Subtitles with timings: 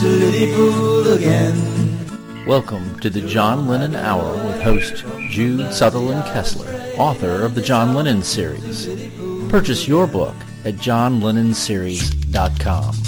[0.00, 1.56] Tootsie Pool again.
[2.46, 7.94] Welcome to the John Lennon Hour with host Jude Southerland Kessler, author of the John
[7.94, 8.90] Lennon series.
[9.48, 13.05] Purchase your book at johnlennonseries.com.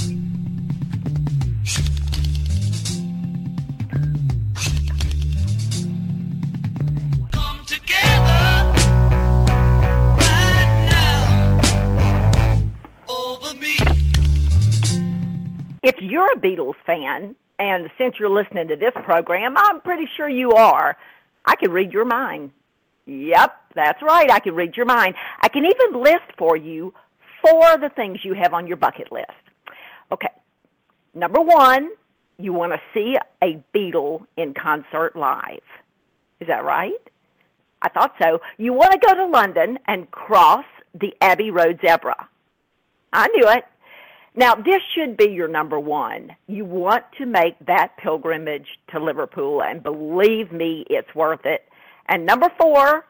[16.38, 20.96] Beatles fan, and since you're listening to this program, I'm pretty sure you are,
[21.44, 22.52] I can read your mind.
[23.06, 25.14] Yep, that's right, I can read your mind.
[25.40, 26.94] I can even list for you
[27.42, 29.30] four of the things you have on your bucket list.
[30.12, 30.28] Okay,
[31.14, 31.90] number one,
[32.38, 35.62] you want to see a Beatle in concert live.
[36.40, 37.00] Is that right?
[37.82, 38.40] I thought so.
[38.56, 42.28] You want to go to London and cross the Abbey Road zebra.
[43.12, 43.64] I knew it.
[44.38, 46.30] Now, this should be your number one.
[46.46, 51.68] You want to make that pilgrimage to Liverpool, and believe me, it's worth it.
[52.06, 53.04] And number four,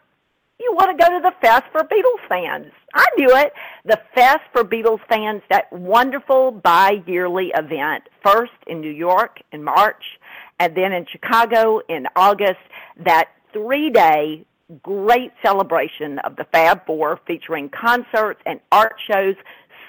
[0.58, 2.72] you want to go to the Fest for Beatles fans.
[2.94, 3.52] I knew it.
[3.84, 10.18] The Fest for Beatles fans, that wonderful bi-yearly event, first in New York in March,
[10.58, 12.60] and then in Chicago in August,
[13.04, 14.46] that three-day
[14.82, 19.34] great celebration of the Fab Four featuring concerts and art shows,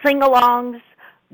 [0.04, 0.82] sing-alongs,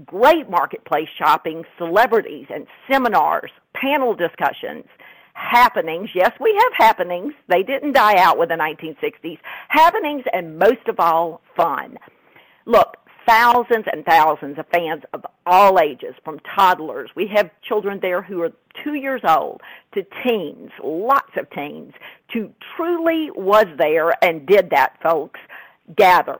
[0.03, 4.85] great marketplace shopping, celebrities and seminars, panel discussions,
[5.33, 6.09] happenings.
[6.13, 7.33] Yes, we have happenings.
[7.47, 9.39] They didn't die out with the 1960s.
[9.69, 11.97] Happenings and most of all, fun.
[12.65, 17.09] Look, thousands and thousands of fans of all ages, from toddlers.
[17.15, 18.51] We have children there who are
[18.83, 19.61] two years old
[19.93, 21.93] to teens, lots of teens,
[22.33, 25.39] to truly was there and did that, folks,
[25.95, 26.39] gather.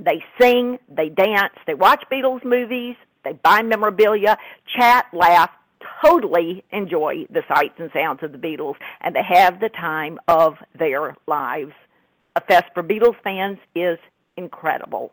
[0.00, 5.50] They sing, they dance, they watch Beatles movies, they buy memorabilia, chat, laugh,
[6.04, 10.56] totally enjoy the sights and sounds of the Beatles, and they have the time of
[10.78, 11.72] their lives.
[12.36, 13.98] A Fest for Beatles fans is
[14.36, 15.12] incredible.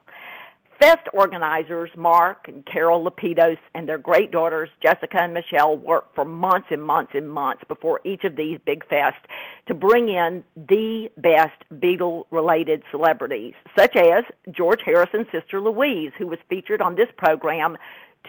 [0.81, 6.25] Fest organizers Mark and Carol Lapidus and their great daughters Jessica and Michelle worked for
[6.25, 9.22] months and months and months before each of these big fests
[9.68, 16.25] to bring in the best Beatle related celebrities, such as George Harrison's sister Louise, who
[16.25, 17.78] was featured on this program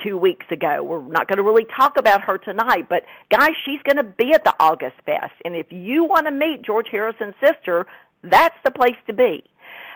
[0.04, 0.82] two weeks ago.
[0.82, 4.34] We're not going to really talk about her tonight, but guys, she's going to be
[4.34, 5.32] at the August Fest.
[5.46, 7.86] And if you want to meet George Harrison's sister,
[8.22, 9.42] that's the place to be.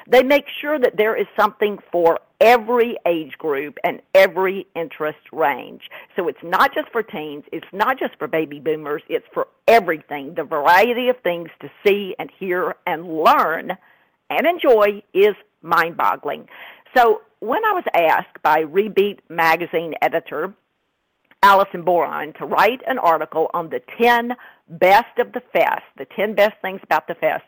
[0.09, 5.91] They make sure that there is something for every age group and every interest range.
[6.15, 10.35] So it's not just for teens, it's not just for baby boomers, it's for everything.
[10.35, 13.77] The variety of things to see and hear and learn
[14.31, 16.49] and enjoy is mind boggling.
[16.97, 20.55] So when I was asked by Rebeat magazine editor
[21.43, 24.35] Allison Boron to write an article on the 10
[24.69, 27.45] best of the fest, the 10 best things about the fest,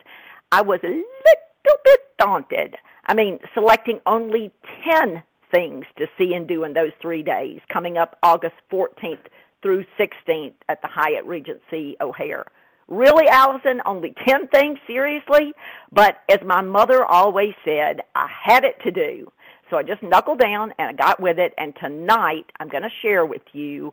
[0.52, 2.76] I was a little bit daunted.
[3.08, 4.52] I mean, selecting only
[4.84, 9.26] 10 things to see and do in those three days, coming up August 14th
[9.62, 12.44] through 16th at the Hyatt Regency O'Hare.
[12.86, 13.80] Really, Allison?
[13.86, 14.78] Only 10 things?
[14.86, 15.52] Seriously?
[15.90, 19.32] But as my mother always said, I had it to do.
[19.70, 21.54] So I just knuckled down and I got with it.
[21.58, 23.92] And tonight I'm going to share with you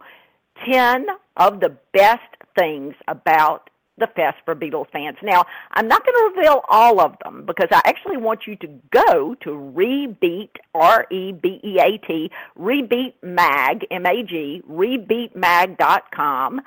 [0.66, 2.22] 10 of the best
[2.58, 5.18] things about the Fest for Beatles fans.
[5.24, 8.68] Now, I'm not going to reveal all of them because I actually want you to
[8.92, 16.62] go to Rebeat, R-E-B-E-A-T, Rebeat Mag, M-A-G, rebeatmag.com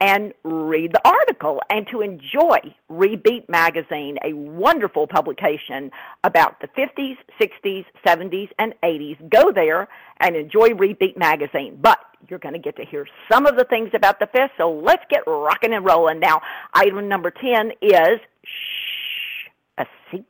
[0.00, 2.58] and read the article and to enjoy
[2.90, 5.90] Rebeat Magazine, a wonderful publication
[6.22, 9.28] about the 50s, 60s, 70s, and 80s.
[9.30, 9.88] Go there
[10.20, 11.78] and enjoy Rebeat Magazine.
[11.80, 11.98] But
[12.28, 15.04] you're going to get to hear some of the things about the fest, so let's
[15.08, 16.20] get rocking and rolling.
[16.20, 16.42] Now,
[16.74, 19.48] item number 10 is shh,
[19.78, 20.26] a secret.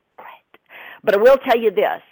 [1.02, 2.02] But I will tell you this.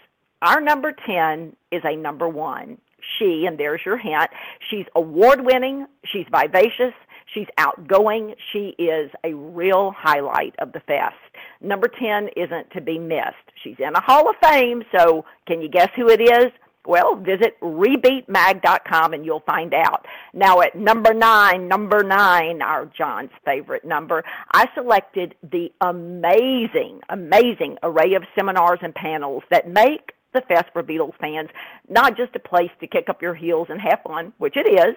[0.43, 2.79] Our number 10 is a number one.
[3.19, 4.31] She, and there's your hint,
[4.71, 6.95] she's award winning, she's vivacious,
[7.35, 8.35] She's outgoing.
[8.53, 11.17] She is a real highlight of the fest.
[11.61, 13.35] Number 10 isn't to be missed.
[13.63, 16.53] She's in a Hall of Fame, so can you guess who it is?
[16.87, 20.07] Well, visit rebeatmag.com and you'll find out.
[20.35, 24.23] Now at number nine, number nine, our John's favorite number,
[24.53, 30.83] I selected the amazing, amazing array of seminars and panels that make the Fest for
[30.83, 31.49] Beatles fans
[31.89, 34.95] not just a place to kick up your heels and have fun, which it is,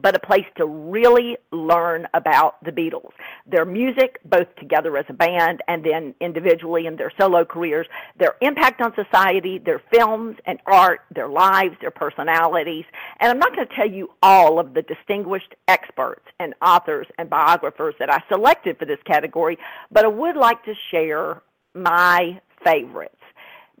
[0.00, 3.12] but a place to really learn about the Beatles.
[3.46, 7.86] Their music, both together as a band and then individually in their solo careers,
[8.18, 12.84] their impact on society, their films and art, their lives, their personalities.
[13.20, 17.30] And I'm not going to tell you all of the distinguished experts and authors and
[17.30, 19.58] biographers that I selected for this category,
[19.90, 21.42] but I would like to share
[21.74, 23.14] my favorites.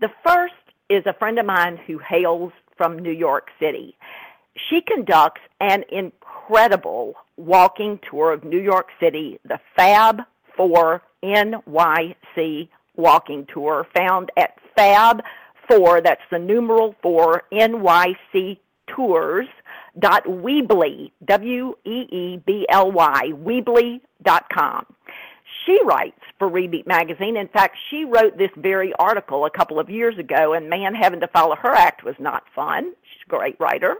[0.00, 0.54] The first
[0.88, 3.96] is a friend of mine who hails from New York City.
[4.56, 10.22] She conducts an incredible walking tour of New York City, the Fab
[10.56, 15.22] 4 NYC walking tour, found at Fab
[15.68, 19.48] 4, that's the numeral 4 NYC Tours
[19.98, 24.86] dot Weebly, W-E-E-B-L-Y, Weebly dot com
[25.64, 27.36] she writes for Rebeat magazine.
[27.36, 31.20] In fact, she wrote this very article a couple of years ago, and man, having
[31.20, 32.92] to follow her act was not fun.
[33.28, 33.96] Great writer.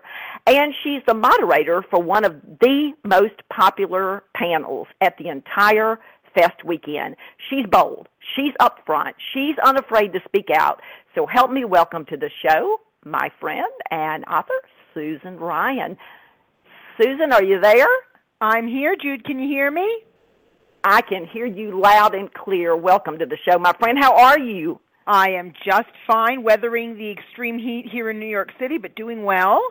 [0.46, 5.98] And she's the moderator for one of the most popular panels at the entire
[6.34, 7.14] Fest weekend.
[7.48, 8.08] She's bold.
[8.34, 9.12] She's upfront.
[9.32, 10.82] She's unafraid to speak out.
[11.14, 14.54] So help me welcome to the show my friend and author,
[14.94, 15.96] Susan Ryan.
[17.00, 17.88] Susan, are you there?
[18.40, 19.24] I'm here, Jude.
[19.24, 20.02] Can you hear me?
[20.82, 22.76] I can hear you loud and clear.
[22.76, 23.98] Welcome to the show, my friend.
[23.98, 24.80] How are you?
[25.06, 29.24] I am just fine, weathering the extreme heat here in New York City, but doing
[29.24, 29.62] well.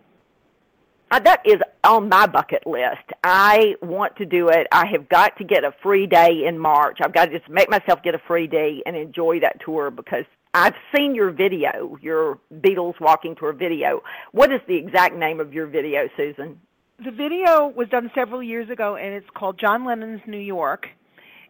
[1.13, 3.05] Uh, that is on my bucket list.
[3.23, 4.67] I want to do it.
[4.73, 7.01] I have got to get a free day in March.
[7.03, 10.25] I've got to just make myself get a free day and enjoy that tour because
[10.55, 14.03] I've seen your video, your Beatles walking tour video.
[14.31, 16.59] What is the exact name of your video, Susan?
[17.05, 20.89] The video was done several years ago and it's called John Lennon's New York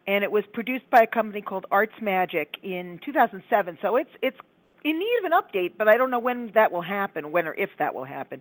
[0.09, 3.79] and it was produced by a company called Arts Magic in 2007.
[3.81, 4.39] So it's it's
[4.85, 7.55] in need of an update, but I don't know when that will happen, when or
[7.55, 8.41] if that will happen.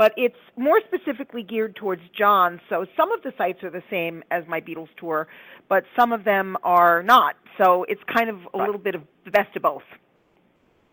[0.00, 4.24] But it's more specifically geared towards John, so some of the sites are the same
[4.30, 5.28] as my Beatles tour,
[5.68, 7.36] but some of them are not.
[7.58, 8.64] So it's kind of a right.
[8.64, 9.82] little bit of the best of both.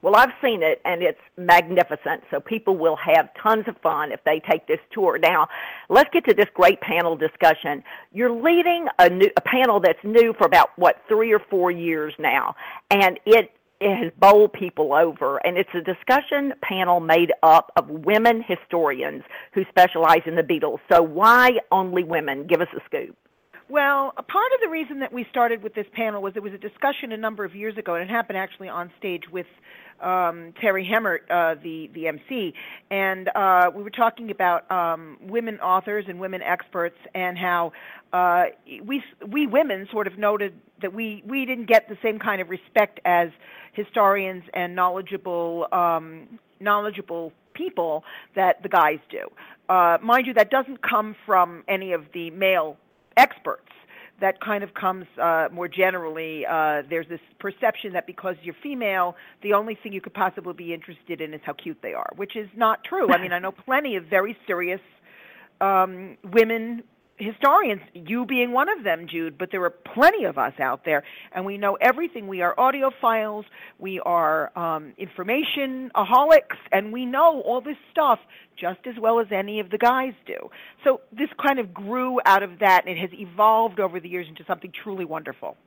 [0.02, 2.24] Well, I've seen it and it's magnificent.
[2.30, 5.18] So people will have tons of fun if they take this tour.
[5.18, 5.48] Now,
[5.88, 7.84] let's get to this great panel discussion.
[8.12, 12.14] You're leading a new a panel that's new for about what 3 or 4 years
[12.20, 12.56] now,
[12.92, 17.90] and it it has bowled people over, and it's a discussion panel made up of
[17.90, 20.80] women historians who specialize in the Beatles.
[20.92, 22.48] So, why only women?
[22.48, 23.16] Give us a scoop.
[23.70, 26.54] Well, a part of the reason that we started with this panel was there was
[26.54, 29.48] a discussion a number of years ago, and it happened actually on stage with
[30.00, 32.54] um, Terri Hemmert, uh, the the MC,
[32.90, 37.74] and uh, we were talking about um, women authors and women experts, and how
[38.14, 38.46] uh,
[38.86, 42.50] we we women sort of noted that we we didn't get the same kind of
[42.50, 43.32] respect as
[43.74, 49.28] historians and knowledgeable um, knowledgeable people that the guys do.
[49.68, 52.78] Uh, mind you, that doesn't come from any of the male
[53.18, 53.64] experts.
[54.20, 56.44] That kind of comes uh, more generally.
[56.44, 60.74] Uh, there's this perception that because you're female, the only thing you could possibly be
[60.74, 63.12] interested in is how cute they are, which is not true.
[63.12, 64.82] I mean, I know plenty of very serious
[65.62, 66.84] um, women
[67.18, 71.04] historians, you being one of them, Jude, but there are plenty of us out there,
[71.32, 72.28] and we know everything.
[72.28, 73.46] We are audiophiles,
[73.80, 78.20] we are um, information aholics, and we know all this stuff
[78.56, 80.50] just as well as any of the guys do.
[80.84, 84.28] So this kind of grew out of that, and it has evolved over the years
[84.28, 85.58] into something truly wonderful.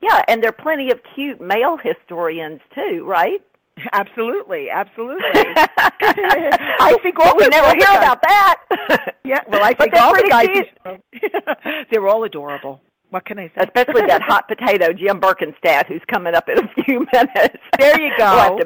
[0.00, 3.42] Yeah, and there are plenty of cute male historians too, right?
[3.92, 5.24] Absolutely, absolutely.
[5.34, 9.14] I think all we never hear about that.
[9.24, 11.84] yeah, well, I think all the guys.
[11.90, 12.80] they're all adorable.
[13.10, 13.64] What can I say?
[13.64, 17.56] Especially that hot potato, Jim Berkenstadt, who's coming up in a few minutes.
[17.78, 18.56] There you go.
[18.56, 18.64] We'll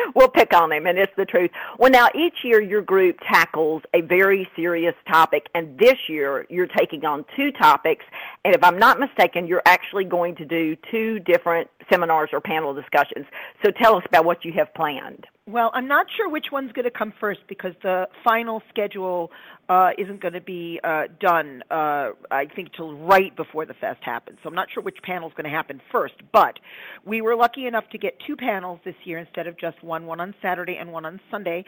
[0.14, 1.50] we'll pick on him, and it's the truth.
[1.78, 6.66] Well, now each year your group tackles a very serious topic, and this year you're
[6.66, 8.04] taking on two topics.
[8.44, 12.74] And if I'm not mistaken, you're actually going to do two different seminars or panel
[12.74, 13.26] discussions.
[13.64, 15.26] So tell us about what you have planned.
[15.50, 19.32] Well, I'm not sure which one's going to come first because the final schedule
[19.68, 23.98] uh, isn't going to be uh, done, uh, I think, till right before the fest
[24.02, 24.38] happens.
[24.44, 26.14] So I'm not sure which panel is going to happen first.
[26.30, 26.60] But
[27.04, 30.20] we were lucky enough to get two panels this year instead of just one, one
[30.20, 31.64] on Saturday and one on Sunday.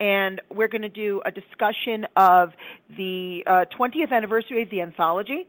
[0.00, 2.54] And we're going to do a discussion of
[2.96, 5.46] the 20th uh, anniversary of the anthology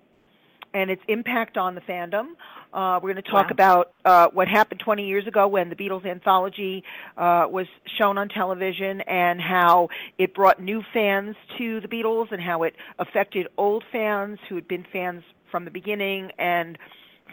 [0.74, 2.28] and its impact on the fandom.
[2.74, 3.52] Uh, we're going to talk Wow.
[3.52, 6.84] about uh, what happened 20 years ago when the Beatles anthology
[7.18, 12.42] uh, was shown on television and how it brought new fans to the Beatles and
[12.42, 16.78] how it affected old fans who had been fans from the beginning and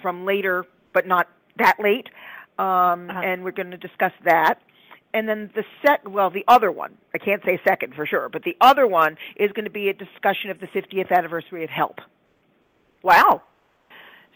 [0.00, 2.08] from later, but not that late.
[2.58, 3.20] Um, Uh-huh.
[3.20, 4.60] And we're going to discuss that.
[5.12, 8.42] And then the sec, well, the other one, I can't say second for sure, but
[8.44, 12.00] the other one is going to be a discussion of the 50th anniversary of Help.
[13.04, 13.42] Wow.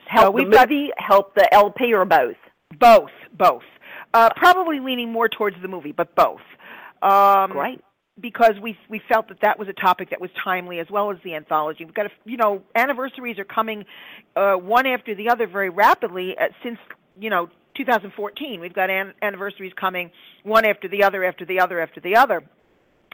[0.07, 2.37] Help the we've got- help the LP, or both?
[2.79, 3.65] Both, both.
[4.15, 6.41] Uh, probably leaning more towards the movie, but both.
[7.03, 7.81] Um, Great.
[8.21, 11.19] Because we we felt that that was a topic that was timely as well as
[11.23, 11.85] the anthology.
[11.85, 13.85] We've got a, you know anniversaries are coming
[14.35, 16.79] uh, one after the other very rapidly uh, since
[17.21, 18.61] you know 2014.
[18.61, 20.11] We've got an- anniversaries coming
[20.43, 22.43] one after the other after the other after the other.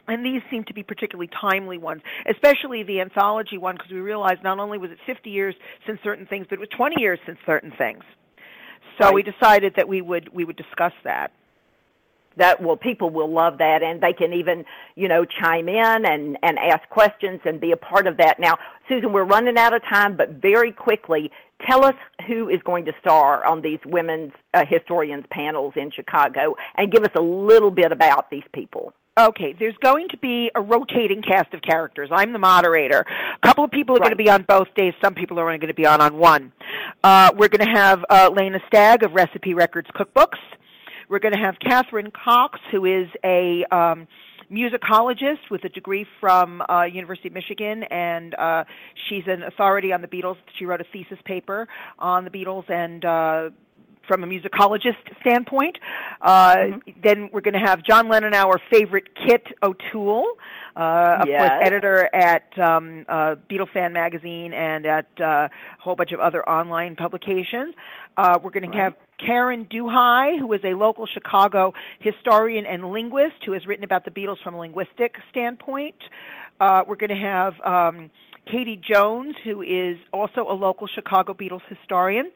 [0.07, 4.43] And these seem to be particularly timely ones, especially the anthology one, because we realized
[4.43, 5.55] not only was it 50 years
[5.87, 8.03] since certain things, but it was 20 years since certain things.
[8.99, 11.31] So we decided that we would we would discuss that.
[12.37, 16.37] that well people will love that and they can even you know chime in and
[16.43, 18.57] and ask questions and be a part of that now
[18.87, 21.31] susan we're running out of time but very quickly
[21.65, 21.95] tell us
[22.27, 27.03] who is going to star on these women's uh, historians panels in chicago and give
[27.03, 31.53] us a little bit about these people Okay, there's going to be a rotating cast
[31.53, 32.09] of characters.
[32.11, 33.05] I'm the moderator.
[33.09, 34.93] A couple of people are going to be on both days.
[35.01, 36.51] Some people are only going to be on on one.
[37.01, 40.39] Uh, we're going to have uh, Lena Stagg of Recipe Records Cookbooks.
[41.07, 44.05] We're going to have Catherine Cox, who is a um,
[44.51, 48.65] musicologist with a degree from uh, University of Michigan, and uh,
[49.07, 50.35] she's an authority on the Beatles.
[50.59, 53.05] She wrote a thesis paper on the Beatles and.
[53.05, 53.49] Uh,
[54.07, 55.77] from a musicologist standpoint.
[56.21, 60.25] Uh, Then we're going to have John Lennon, our favorite Kit O'Toole,
[60.75, 61.39] uh, of Yes.
[61.39, 66.19] course, editor at um, uh, Beatle Fan Magazine and at uh, a whole bunch of
[66.19, 67.75] other online publications.
[68.17, 73.43] Uh, we're going to have Karen Duhai, who is a local Chicago historian and linguist
[73.45, 75.95] who has written about the Beatles from a linguistic standpoint.
[76.59, 78.09] Uh, we're going to have um,
[78.45, 82.31] Katie Jones, who is also a local Chicago Beatles historian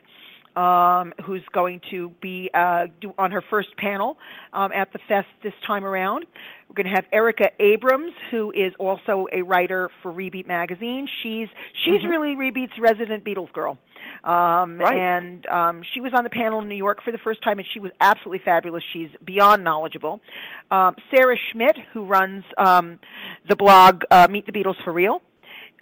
[0.56, 4.18] um, who's going to be uh, do, on her first panel
[4.54, 6.26] um, at the fest this time around.
[6.68, 11.08] We're going to have Erica Abrams, who is also a writer for Rebeat magazine.
[11.24, 11.48] She's
[11.84, 13.78] she's really Rebeat's resident Beatles girl,
[14.24, 14.98] um, Right.
[14.98, 17.68] and um, she was on the panel in New York for the first time, and
[17.74, 18.84] she was absolutely fabulous.
[18.94, 20.22] She's beyond knowledgeable.
[20.70, 23.00] Um, Sarah Schmidt, who runs um,
[23.48, 25.22] the blog uh, Meet the Beatles for Real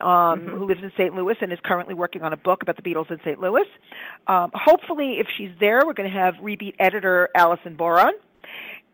[0.01, 1.15] um, who lives in St.
[1.15, 3.39] Louis and is currently working on a book about the Beatles in St.
[3.39, 3.67] Louis.
[4.27, 8.13] Um, hopefully, if she's there, we're going to have rebeat editor Allison Boron.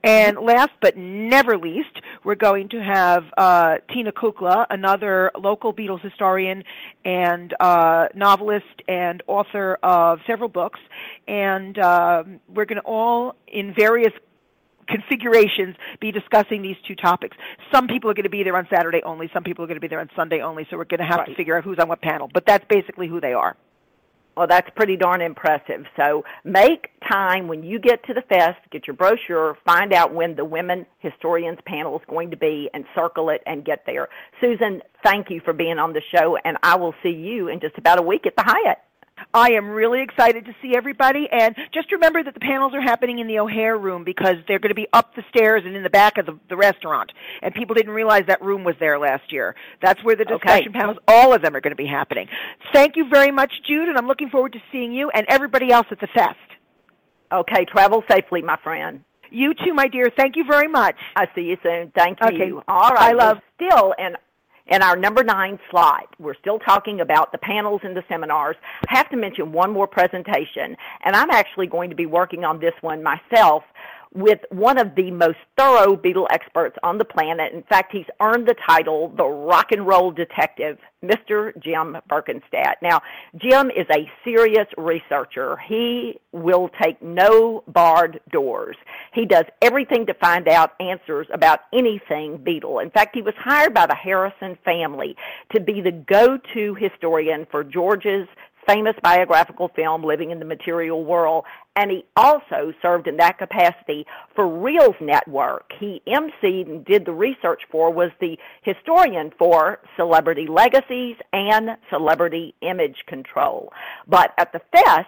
[0.05, 6.01] And last but never least, we're going to have uh, Tina Kukla, another local Beatles
[6.01, 6.65] historian
[7.05, 10.79] and uh, novelist and author of several books.
[11.27, 14.11] And um we're going to all, in various
[14.87, 17.37] configurations be discussing these two topics.
[17.71, 19.81] Some people are going to be there on Saturday only, some people are going to
[19.81, 21.87] be there on Sunday only, so we're going to have to figure out who's on
[21.87, 22.29] what panel.
[22.33, 23.55] But that's basically who they are.
[24.35, 25.85] Well, that's pretty darn impressive.
[25.95, 30.35] So make time when you get to the fest, get your brochure, find out when
[30.35, 34.09] the Women Historians panel is going to be, and circle it and get there.
[34.41, 37.77] Susan, thank you for being on the show, and I will see you in just
[37.77, 38.79] about a week at the Hyatt.
[39.33, 43.19] I am really excited to see everybody, and just remember that the panels are happening
[43.19, 45.89] in the O'Hare room because they're going to be up the stairs and in the
[45.89, 47.11] back of the, the restaurant.
[47.41, 49.55] And people didn't realize that room was there last year.
[49.81, 50.79] That's where the discussion Okay.
[50.79, 52.27] panels, all of them, are going to be happening.
[52.73, 55.87] Thank you very much, Jude, and I'm looking forward to seeing you and everybody else
[55.91, 56.37] at the fest.
[57.31, 59.03] Okay, travel safely, my friend.
[59.31, 60.11] You too, my dear.
[60.15, 60.95] Thank you very much.
[61.15, 61.91] I see you soon.
[61.95, 62.47] Thank Okay.
[62.47, 62.61] you.
[62.67, 63.09] All right.
[63.09, 64.15] I love- still in
[64.67, 66.07] in our number nine slide.
[66.19, 68.55] We're still talking about the panels and the seminars.
[68.87, 72.59] I have to mention one more presentation, and I'm actually going to be working on
[72.59, 73.63] this one myself
[74.13, 77.53] with one of the most thorough Beatle experts on the planet.
[77.53, 81.57] In fact, he's earned the title the rock and roll detective, Mr.
[81.59, 82.75] Jim Berkenstadt.
[82.81, 83.01] Now,
[83.35, 85.57] Jim is a serious researcher.
[85.57, 88.77] He will take no barred doors.
[89.13, 92.81] He does everything to find out answers about anything Beatle.
[92.81, 95.15] In fact, he was hired by the Harrison family
[95.53, 98.27] to be the go-to historian for George's
[98.67, 104.05] famous biographical film Living in the Material World and he also served in that capacity
[104.35, 105.71] for Reelz Network.
[105.79, 112.53] He emceed and did the research for was the historian for Celebrity Legacies and Celebrity
[112.61, 113.73] Image Control.
[114.07, 115.07] But at the fest,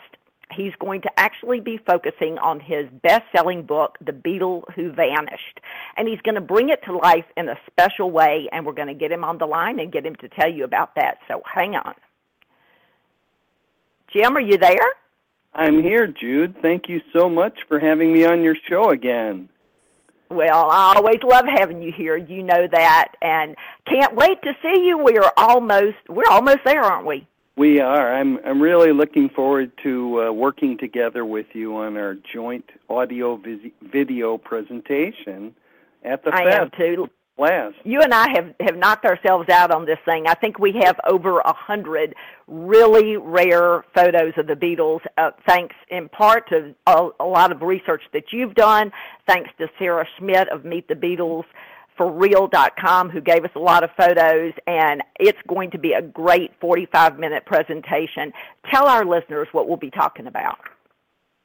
[0.52, 5.60] he's going to actually be focusing on his best-selling book, The Beatle Who Vanished.
[5.98, 8.88] And he's going to bring it to life in a special way, and we're going
[8.88, 11.20] to get him on the line and get him to tell you about that.
[11.28, 11.94] So hang on.
[14.16, 14.94] Jim, are you there?
[15.54, 16.56] I'm here, Jude.
[16.62, 19.50] Thank you so much for having me on your show again.
[20.30, 22.16] Well, I always love having you here.
[22.16, 23.56] You know that, and
[23.86, 24.98] can't wait to see you.
[24.98, 27.28] We are almost we're almost there, aren't we?
[27.58, 28.16] We are.
[28.16, 33.36] I'm I'm really looking forward to uh, working together with you on our joint audio
[33.36, 35.54] vis- video presentation
[36.04, 37.10] at the I fest am too.
[37.38, 37.75] Last.
[37.84, 40.27] You and I have have knocked ourselves out on this thing.
[40.27, 42.15] I think we have over a hundred
[42.48, 47.62] really rare photos of the Beatles, uh, thanks in part to a, a lot of
[47.62, 48.92] research that you've done.
[49.27, 51.46] Thanks to Sarah Schmidt of Meet the Beatles
[51.98, 56.01] for real.com who gave us a lot of photos and it's going to be a
[56.01, 58.34] great 45 minute presentation.
[58.70, 60.58] Tell our listeners what we'll be talking about.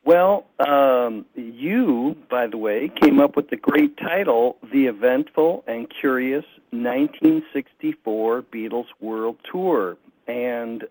[0.04, 5.90] Well, um, you, by the way, came up with the great title, The Eventful and
[5.90, 9.98] Curious 1964 Beatles World Tour.
[10.26, 10.84] And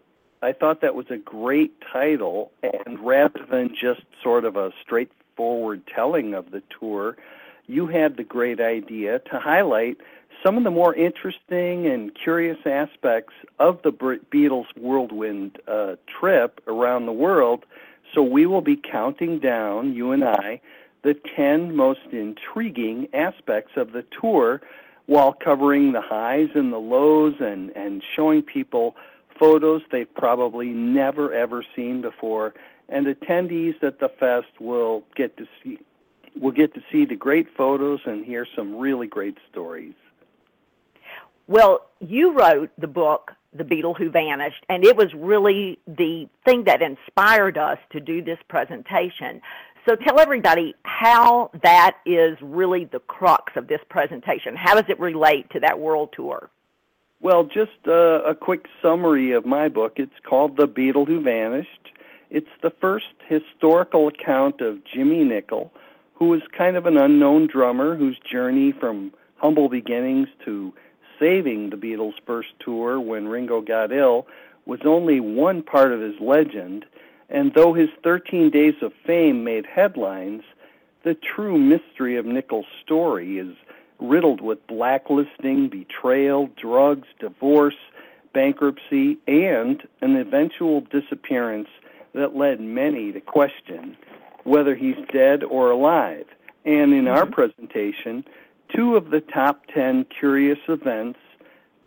[0.43, 2.51] I thought that was a great title.
[2.61, 7.17] And rather than just sort of a straightforward telling of the tour,
[7.65, 9.97] you had the great idea to highlight
[10.43, 17.05] some of the more interesting and curious aspects of the Beatles whirlwind uh, trip around
[17.05, 17.65] the world.
[18.13, 20.61] So we will be counting down, you and I,
[21.03, 24.61] the 10 most intriguing aspects of the tour
[25.05, 28.95] while covering the highs and the lows and, and showing people
[29.39, 32.53] photos they've probably never ever seen before.
[32.89, 35.79] And attendees at the fest will get to see
[36.39, 39.93] will get to see the great photos and hear some really great stories.
[41.49, 46.65] Well, you wrote the book The Beatle Who Vanished, and it was really the thing
[46.65, 49.41] that inspired us to do this presentation.
[49.87, 54.55] So tell everybody how that is really the crux of this presentation.
[54.55, 56.51] How does it relate to that world tour?
[57.19, 59.93] Well, just a quick summary of my book.
[59.95, 61.93] It's called The Beatle Who Vanished.
[62.29, 65.73] It's the first historical account of Jimmy Nicol,
[66.13, 70.75] who was kind of an unknown drummer whose journey from humble beginnings to
[71.19, 74.27] saving the Beatles' first tour when Ringo got ill
[74.65, 76.85] was only one part of his legend,
[77.29, 80.43] and though his 13 Days of Fame made headlines,
[81.03, 83.55] the true mystery of Nicol's story is
[83.99, 87.75] riddled with blacklisting, betrayal, drugs, divorce,
[88.33, 91.67] bankruptcy, and an eventual disappearance
[92.13, 93.97] that led many to question
[94.43, 96.25] whether he's dead or alive.
[96.65, 97.33] And in our mm-hmm.
[97.33, 98.25] presentation,
[98.79, 101.19] two of the top 10 curious events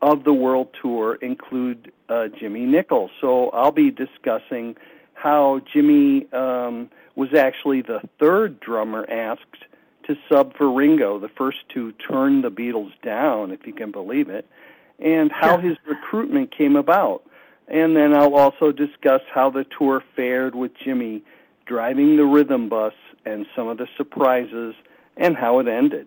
[0.02, 3.10] of the world tour include uh, Jimmy Nichols.
[3.18, 4.76] So I'll be discussing
[5.14, 9.64] how Jimmy um, was actually the third drummer asked
[10.06, 14.28] to sub for Ringo, the first to turn the Beatles down, if you can believe
[14.28, 14.46] it,
[14.98, 17.22] and how his recruitment came about.
[17.68, 21.22] And then I'll also discuss how the tour fared with Jimmy
[21.64, 24.74] driving the rhythm bus and some of the surprises
[25.16, 26.06] and how it ended.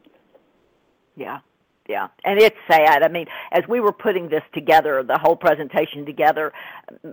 [1.15, 1.39] Yeah.
[1.87, 3.03] Yeah, and it's sad.
[3.03, 6.51] I mean, as we were putting this together, the whole presentation together,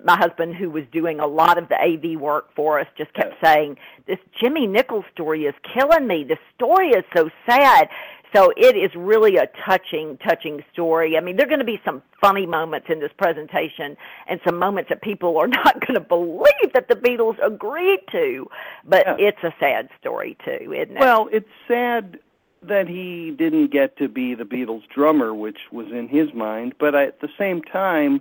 [0.03, 3.35] my husband, who was doing a lot of the AV work for us, just kept
[3.45, 6.25] saying, "This Jimmy Nichols story is killing me.
[6.25, 7.91] The story is so sad."
[8.35, 11.19] So it is really a touching, touching story.
[11.19, 13.95] I mean, there are going to be some funny moments in this presentation
[14.27, 18.49] and some moments that people are not going to believe that the Beatles agreed to.
[18.87, 19.17] But Yeah.
[19.29, 20.99] it's a sad story too, isn't it?
[21.01, 22.21] Well, it's sad
[22.62, 26.75] that he didn't get to be the Beatles drummer, which was in his mind.
[26.79, 28.20] But at the same time,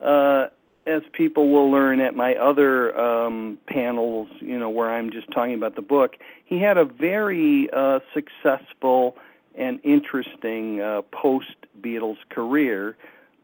[0.00, 0.48] uh,
[0.86, 5.54] as people will learn at my other um, panels, you know, where I'm just talking
[5.54, 9.16] about the book, he had a very uh, successful
[9.54, 12.96] and interesting uh, post Beatles career,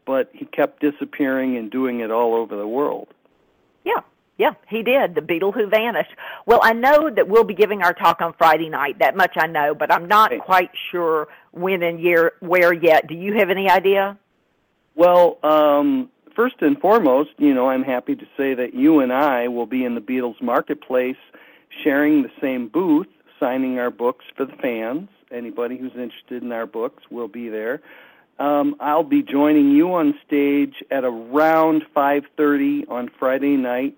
[0.05, 3.07] but he kept disappearing and doing it all over the world.
[3.83, 4.01] Yeah,
[4.41, 5.13] yeah, he did.
[5.13, 6.09] The Beatle Who Vanished.
[6.47, 8.97] Well, I know that we'll be giving our talk on Friday night.
[8.97, 13.05] That much I know, but I'm not quite sure when and year where yet.
[13.05, 14.17] Do you have any idea?
[14.95, 19.47] Well, um, first and foremost, you know, I'm happy to say that you and I
[19.47, 21.21] will be in the Beatles marketplace
[21.83, 25.07] sharing the same booth, signing our books for the fans.
[25.31, 27.79] Anybody who's interested in our books will be there.
[28.39, 33.95] Um, I'll be joining you on stage at around 5:30 on Friday night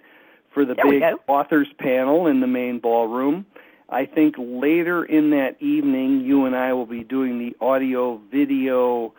[0.54, 3.46] for the There big authors panel in the main ballroom.
[3.89, 9.13] I think later in that evening, you and I will be doing the audio video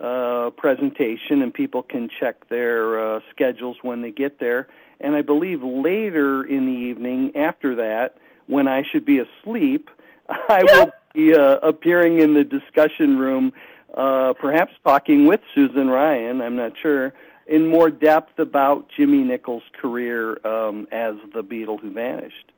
[0.00, 4.68] uh, presentation, and people can check their uh, schedules when they get there.
[5.00, 8.16] And I believe later in the evening, after that,
[8.46, 9.90] when I should be asleep,
[10.28, 13.52] I will be uh, appearing in the discussion room,
[13.94, 16.40] uh, perhaps talking with Susan Ryan.
[16.40, 17.12] I'm not sure
[17.46, 22.52] in more depth about Jimmy Nicol's career um, as the Beatle who vanished.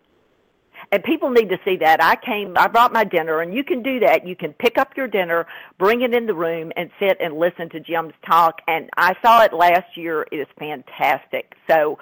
[0.92, 2.02] And people need to see that.
[2.02, 4.26] I came, I brought my dinner, and you can do that.
[4.26, 5.46] You can pick up your dinner,
[5.78, 8.60] bring it in the room, and sit and listen to Jim's talk.
[8.68, 10.26] And I saw it last year.
[10.30, 11.54] It is fantastic.
[11.68, 11.98] So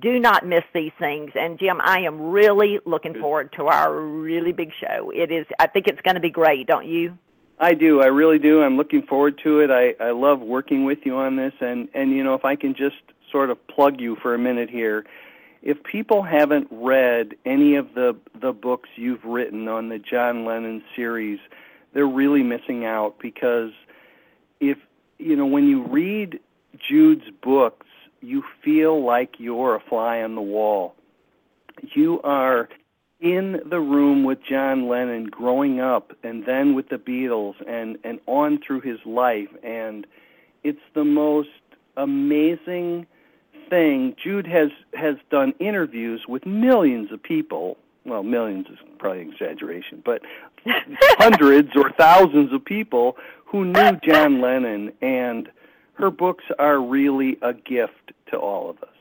[0.00, 1.30] do not miss these things.
[1.34, 5.10] And Jim, I am really looking forward to our really big show.
[5.14, 7.16] It is, I think it's going to be great, don't you?
[7.60, 8.00] I do.
[8.00, 8.62] I really do.
[8.62, 9.70] I'm looking forward to it.
[9.70, 11.52] I, I love working with you on this.
[11.60, 12.96] And, and, you know, if I can just
[13.32, 15.04] sort of plug you for a minute here,
[15.60, 20.84] if people haven't read any of the, the books you've written on the John Lennon
[20.94, 21.40] series,
[21.92, 23.72] they're really missing out because
[24.60, 24.78] if,
[25.18, 26.38] you know, when you read
[26.88, 27.86] Jude's books,
[28.20, 30.94] you feel like you're a fly on the wall.
[31.82, 32.68] You are
[33.20, 38.20] in the room with John Lennon growing up and then with the Beatles and and
[38.26, 39.48] on through his life.
[39.62, 40.06] And
[40.62, 41.48] it's the most
[41.96, 43.06] amazing
[43.68, 44.14] thing.
[44.22, 47.76] Jude has has done interviews with millions of people.
[48.04, 50.22] Well millions is probably an exaggeration but
[51.18, 54.92] hundreds or thousands of people who knew John Lennon.
[55.02, 55.50] And
[55.94, 58.97] her books are really a gift to all of us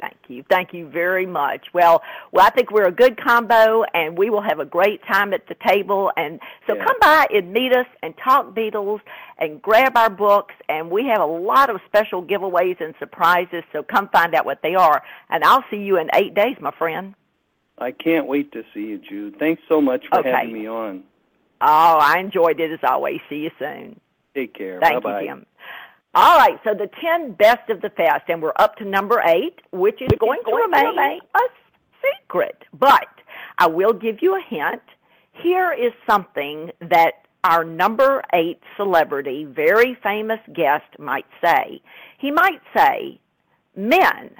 [0.00, 0.44] Thank you.
[0.48, 1.66] Thank you very much.
[1.74, 5.34] Well, well, I think we're a good combo, and we will have a great time
[5.34, 6.12] at the table.
[6.16, 6.84] And so Yeah.
[6.84, 9.00] come by and meet us and talk Beatles
[9.38, 10.54] and grab our books.
[10.68, 13.64] And we have a lot of special giveaways and surprises.
[13.72, 15.02] So come find out what they are.
[15.30, 17.14] And I'll see you in eight days, my friend.
[17.78, 20.30] I can't wait to see you Jude thanks so much for Okay.
[20.32, 21.04] having me on
[21.60, 23.20] Oh, I enjoyed it as always.
[23.28, 24.00] See you soon.
[24.34, 25.46] take care Thank bye bye you, Jim.
[26.18, 29.60] All right, so the 10 best of the fest, and we're up to number eight,
[29.70, 31.40] which is going, to, remain a
[32.02, 32.64] secret.
[32.76, 33.06] But
[33.56, 34.82] I will give you a hint.
[35.30, 41.80] Here is something that our number eight celebrity, very famous guest, might say.
[42.18, 43.20] He might say,
[43.76, 44.32] Men,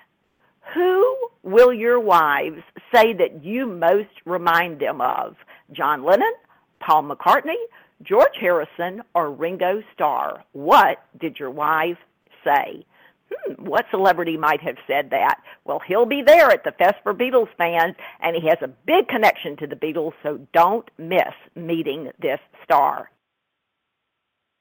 [0.74, 2.62] who will your wives
[2.92, 5.36] say that you most remind them of?
[5.70, 6.34] John Lennon,
[6.80, 7.54] Paul McCartney,
[8.02, 10.44] George Harrison, or Ringo Starr?
[10.52, 11.98] What did your wife
[12.44, 12.84] say?
[13.30, 15.40] Hmm, what celebrity might have said that?
[15.64, 19.08] Well, he'll be there at the Fest for Beatles fans, and he has a big
[19.08, 23.10] connection to the Beatles, so don't miss meeting this star.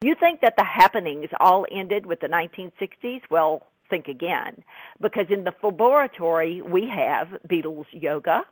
[0.01, 3.21] You think that the happenings all ended with the 1960s?
[3.29, 4.63] Well, think again.
[5.01, 8.43] Because in the Faboratory, we have Beatles yoga,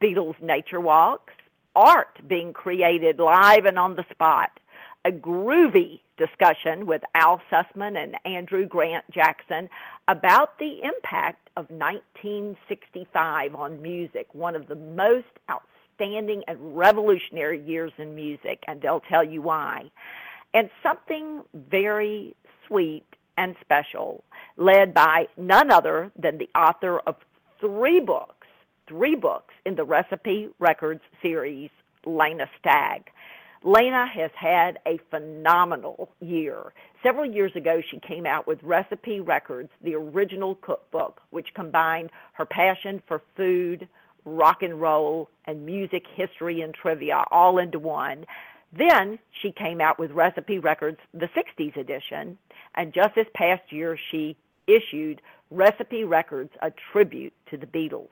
[0.00, 1.34] Beatles nature walks,
[1.74, 4.58] art being created live and on the spot,
[5.04, 9.68] a groovy discussion with Al Sussman and Andrew Grant Jackson
[10.08, 17.92] about the impact of 1965 on music, one of the most outstanding and revolutionary years
[17.98, 19.90] in music, and they'll tell you why.
[20.52, 22.34] And something very
[22.66, 23.04] sweet
[23.36, 24.24] and special,
[24.56, 27.16] led by none other than the author of
[27.60, 28.33] three books,
[28.88, 31.70] three books in the Recipe Records series,
[32.04, 33.10] Lena Stagg.
[33.62, 36.74] Lena has had a phenomenal year.
[37.02, 42.44] Several years ago, she came out with Recipe Records, the original cookbook, which combined her
[42.44, 43.88] passion for food,
[44.26, 48.26] rock and roll, and music history and trivia all into one.
[48.76, 52.36] Then she came out with Recipe Records, the 60s edition,
[52.74, 58.08] and just this past year, she issued Recipe Records, a tribute to the Beatles.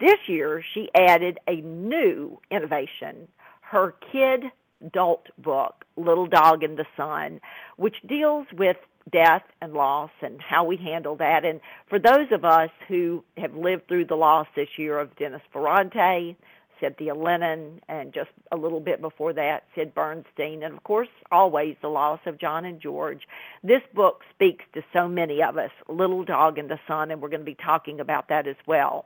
[0.00, 3.28] This year, she added a new innovation,
[3.60, 4.44] her kid
[4.82, 7.42] adult book, Little Dog in the Sun,
[7.76, 8.78] which deals with
[9.12, 11.44] death and loss and how we handle that.
[11.44, 11.60] And
[11.90, 16.34] for those of us who have lived through the loss this year of Dennis Ferrante,
[16.80, 21.76] Cynthia Lennon, and just a little bit before that, Sid Bernstein, and of course, always
[21.82, 23.28] the loss of John and George.
[23.62, 27.28] This book speaks to so many of us, Little Dog in the Sun, and we're
[27.28, 29.04] going to be talking about that as well.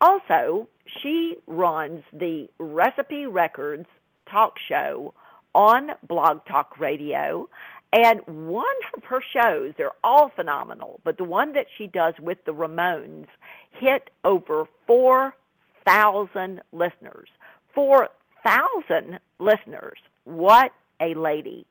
[0.00, 0.68] Also,
[1.02, 3.86] she runs the Recipe Records
[4.30, 5.14] talk show
[5.54, 7.48] on Blog Talk Radio.
[7.92, 12.44] And one of her shows, they're all phenomenal, but the one that she does with
[12.44, 13.26] the Ramones
[13.70, 17.28] hit over 4,000 listeners.
[17.74, 19.98] 4,000 listeners.
[20.24, 21.66] What a lady.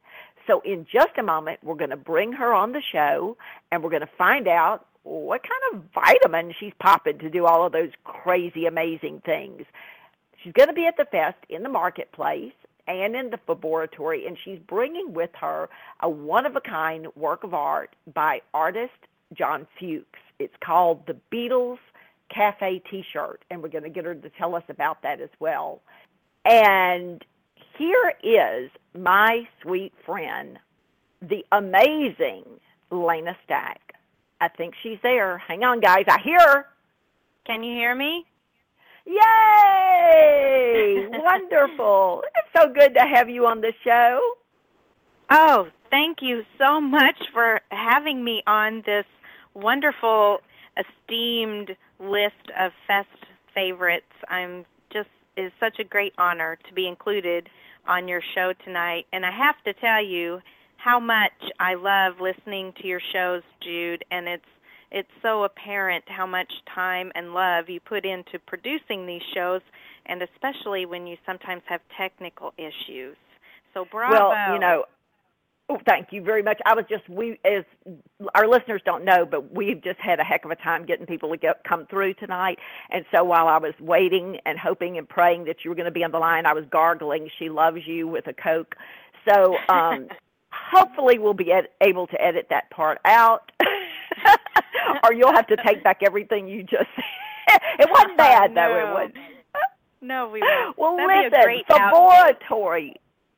[0.47, 3.37] So, in just a moment, we're going to bring her on the show
[3.71, 7.65] and we're going to find out what kind of vitamin she's popping to do all
[7.65, 9.63] of those crazy, amazing things.
[10.43, 12.53] She's going to be at the fest in the marketplace
[12.87, 15.69] and in the Faboratory, and she's bringing with her
[16.01, 18.93] a one of a kind work of art by artist
[19.33, 20.19] John Fuchs.
[20.39, 21.79] It's called the Beatles
[22.29, 25.29] Cafe t shirt, and we're going to get her to tell us about that as
[25.39, 25.81] well.
[26.45, 27.23] And
[27.77, 30.59] here is my sweet friend,
[31.21, 32.43] the amazing
[32.89, 33.79] Lena Stagg.
[34.39, 35.37] I think she's there.
[35.39, 36.05] Hang on, guys.
[36.07, 36.65] I hear her.
[37.45, 38.25] Can you hear me?
[39.05, 41.07] Yay!
[41.11, 42.23] Wonderful.
[42.35, 44.19] It's so good to have you on the show.
[45.29, 49.05] Oh, thank you so much for having me on this
[49.53, 50.39] wonderful,
[50.77, 53.07] esteemed list of Fest
[53.53, 54.05] favorites.
[54.29, 57.49] I'm just is such a great honor to be included
[57.87, 60.41] on your show tonight, and I have to tell you
[60.77, 64.45] how much I love listening to your shows, Jude, and it's
[64.89, 69.61] it's so apparent how much time and love you put into producing these shows,
[70.05, 73.17] and especially when you sometimes have technical issues.
[73.73, 74.29] So bravo.
[74.29, 74.85] Well, you know,
[75.69, 76.59] oh, thank you very much.
[76.65, 77.63] I was just we as
[78.33, 81.29] our listeners don't know, but we've just had a heck of a time getting people
[81.31, 82.59] to get come through tonight.
[82.89, 85.91] And so while I was waiting and hoping and praying that you were going to
[85.91, 88.75] be on the line, I was gargling "She loves you" with a coke.
[89.27, 90.07] So um,
[90.69, 93.51] hopefully we'll be ed- able to edit that part out.
[95.03, 97.59] or you'll have to take back everything you just said.
[97.79, 98.61] it wasn't bad no.
[98.61, 99.11] though, it was.
[100.01, 100.77] No, we won't.
[100.77, 102.93] Well, That'd listen, be a great out- Faboratory.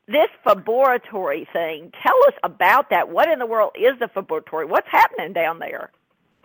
[0.07, 1.91] This Faboratory thing.
[2.01, 3.09] Tell us about that.
[3.09, 4.67] What in the world is the Faboratory?
[4.67, 5.91] What's happening down there?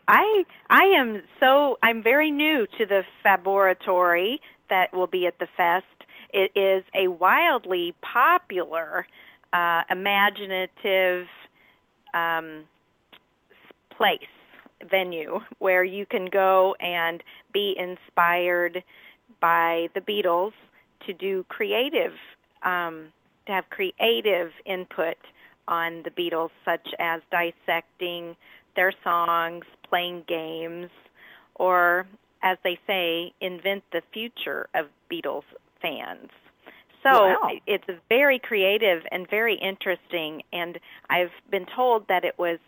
[0.06, 5.48] I I am so I'm very new to the Faboratory that will be at the
[5.56, 5.86] fest.
[6.30, 9.06] It is a wildly popular,
[9.54, 11.26] uh, imaginative
[12.12, 12.64] um,
[13.96, 14.18] place
[14.90, 18.82] venue where you can go and be inspired
[19.40, 20.52] by the Beatles
[21.06, 22.12] to do creative,
[22.62, 23.06] um,
[23.46, 25.16] to have creative input
[25.68, 28.36] on the Beatles, such as dissecting
[28.76, 30.90] their songs, playing games,
[31.54, 32.06] or,
[32.42, 35.44] as they say, invent the future of Beatles
[35.80, 36.30] fans.
[37.04, 37.50] So Wow.
[37.66, 42.58] it's very creative and very interesting, and I've been told that it was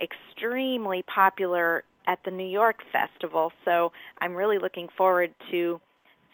[0.00, 3.52] extremely popular at the New York Festival.
[3.64, 5.80] So I'm really looking forward to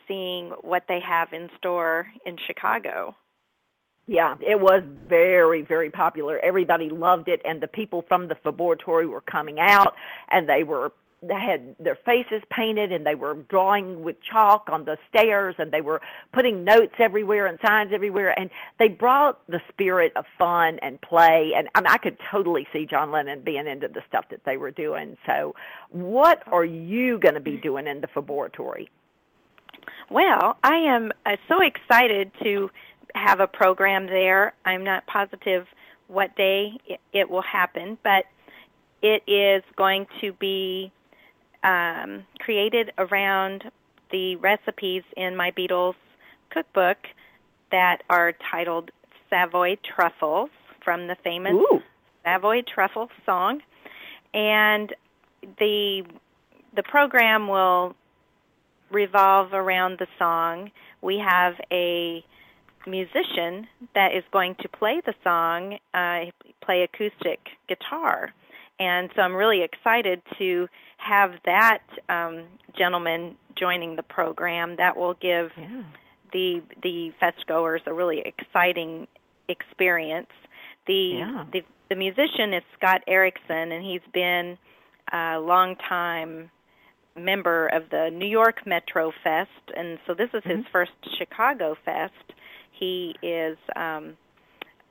[0.07, 3.15] seeing what they have in store in Chicago.
[4.07, 6.39] Yeah, it was very, very popular.
[6.39, 9.95] Everybody loved it, and the people from the Faboratory were coming out,
[10.31, 14.85] and they were they had their faces painted, and they were drawing with chalk on
[14.85, 16.01] the stairs, and they were
[16.33, 21.53] putting notes everywhere and signs everywhere, and they brought the spirit of fun and play.
[21.57, 24.57] And I, mean, I could totally see John Lennon being into the stuff that they
[24.57, 25.17] were doing.
[25.27, 25.55] So,
[25.91, 28.89] what are you going to be doing in the Faboratory?
[30.11, 32.71] Well, I am uh, so excited to
[33.15, 34.55] have a program there.
[34.65, 35.67] I'm not positive
[36.07, 38.25] what day it, it will happen, but
[39.03, 40.93] it is going to be
[41.63, 43.71] um, created around
[44.11, 45.95] the recipes in my Beatles
[46.51, 46.99] cookbook
[47.71, 48.91] that are titled
[49.29, 50.51] Savoy Truffles
[50.83, 51.83] from the famous Ooh.
[52.25, 53.61] Savoy Truffle song,
[54.33, 54.95] and
[55.59, 56.05] the
[56.75, 57.95] the program will
[58.91, 60.71] revolve around the song.
[61.03, 62.25] We have a
[62.87, 66.27] musician that is going to play the song, uh,
[66.61, 68.33] play acoustic guitar.
[68.81, 72.45] And so I'm really excited to have that um,
[72.77, 74.77] gentleman joining the program.
[74.77, 75.83] That will give Yeah.
[76.33, 79.09] the the fest goers a really exciting
[79.49, 80.31] experience.
[80.87, 81.45] The Yeah.
[81.53, 84.59] the the musician is Scott Erickson, and he's been
[85.13, 86.51] a long time
[87.17, 92.13] member of the New York Metro Fest, and so this is his first Chicago Fest.
[92.71, 94.17] He is um,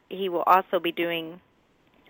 [0.09, 1.39] he will also be doing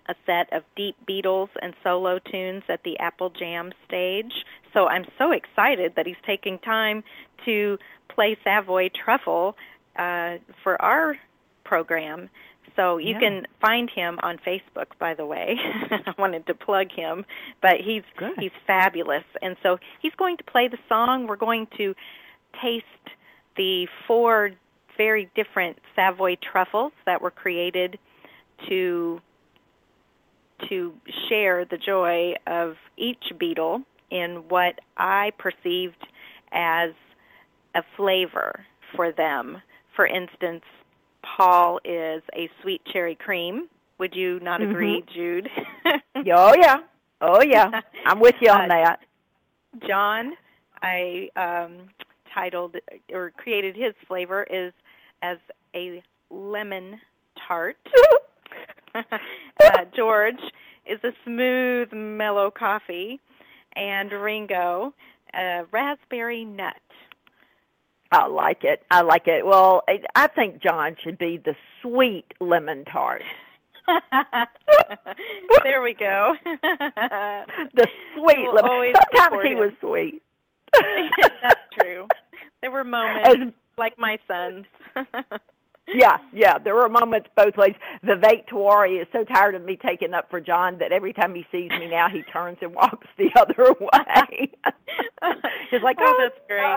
[0.08, 4.32] a set of deep Beatles and solo tunes at the Apple Jam stage.
[4.72, 7.04] So I'm so excited that he's taking time
[7.44, 9.56] to play Savoy Truffle
[9.96, 11.16] uh, for our
[11.64, 12.28] program.
[12.76, 13.18] So you Yeah.
[13.20, 15.56] can find him on Facebook, by the way.
[15.90, 17.24] I wanted to plug him,
[17.60, 18.38] but he's Good.
[18.38, 21.26] he's fabulous, and so he's going to play the song.
[21.26, 21.94] We're going to
[22.62, 22.84] taste
[23.56, 24.52] the four
[24.96, 27.98] very different Savoy truffles that were created
[28.68, 29.20] to
[30.68, 30.92] to
[31.28, 36.06] share the joy of each Beatle in what I perceived
[36.52, 36.90] as
[37.74, 38.64] a flavor
[38.96, 39.60] for them.
[39.94, 40.64] For instance,
[41.22, 43.68] Paul is a sweet cherry cream.
[43.98, 44.70] Would you not Mhm.
[44.70, 45.50] agree, Jude?
[46.30, 46.78] Oh yeah,
[47.20, 47.80] oh yeah.
[48.06, 49.00] I'm with you on Uh, that.
[49.86, 50.36] John,
[50.82, 51.88] I um,
[52.34, 52.76] titled
[53.12, 54.72] or created his flavor is
[55.22, 55.38] as
[55.74, 57.00] a lemon
[57.46, 57.76] tart.
[59.64, 60.40] uh, George
[60.86, 63.20] is a smooth, mellow coffee,
[63.74, 64.94] and Ringo,
[65.34, 66.74] a raspberry nut.
[68.10, 68.82] I like it.
[68.90, 69.44] I like it.
[69.44, 73.22] Well, I I think John should be the sweet lemon tart.
[75.64, 76.34] there we go.
[77.74, 78.38] The sweet.
[78.38, 79.58] We'll always Sometimes he him.
[79.58, 80.22] was sweet.
[81.42, 82.06] That's true.
[82.60, 84.66] There were moments As- like my son's.
[85.94, 86.58] Yeah, yeah.
[86.58, 87.74] There were moments both ways.
[88.04, 91.46] Vivek Tiwari is so tired of me taking up for John that every time he
[91.50, 94.50] sees me now, he turns and walks the other way.
[95.70, 96.76] He's like, Oh, that's great.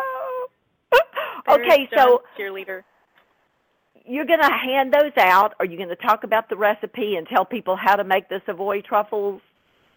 [1.47, 2.83] no." okay, so cheerleader.
[4.05, 5.53] you're going to hand those out.
[5.59, 8.41] Are you going to talk about the recipe and tell people how to make the
[8.45, 9.41] Savoy truffles?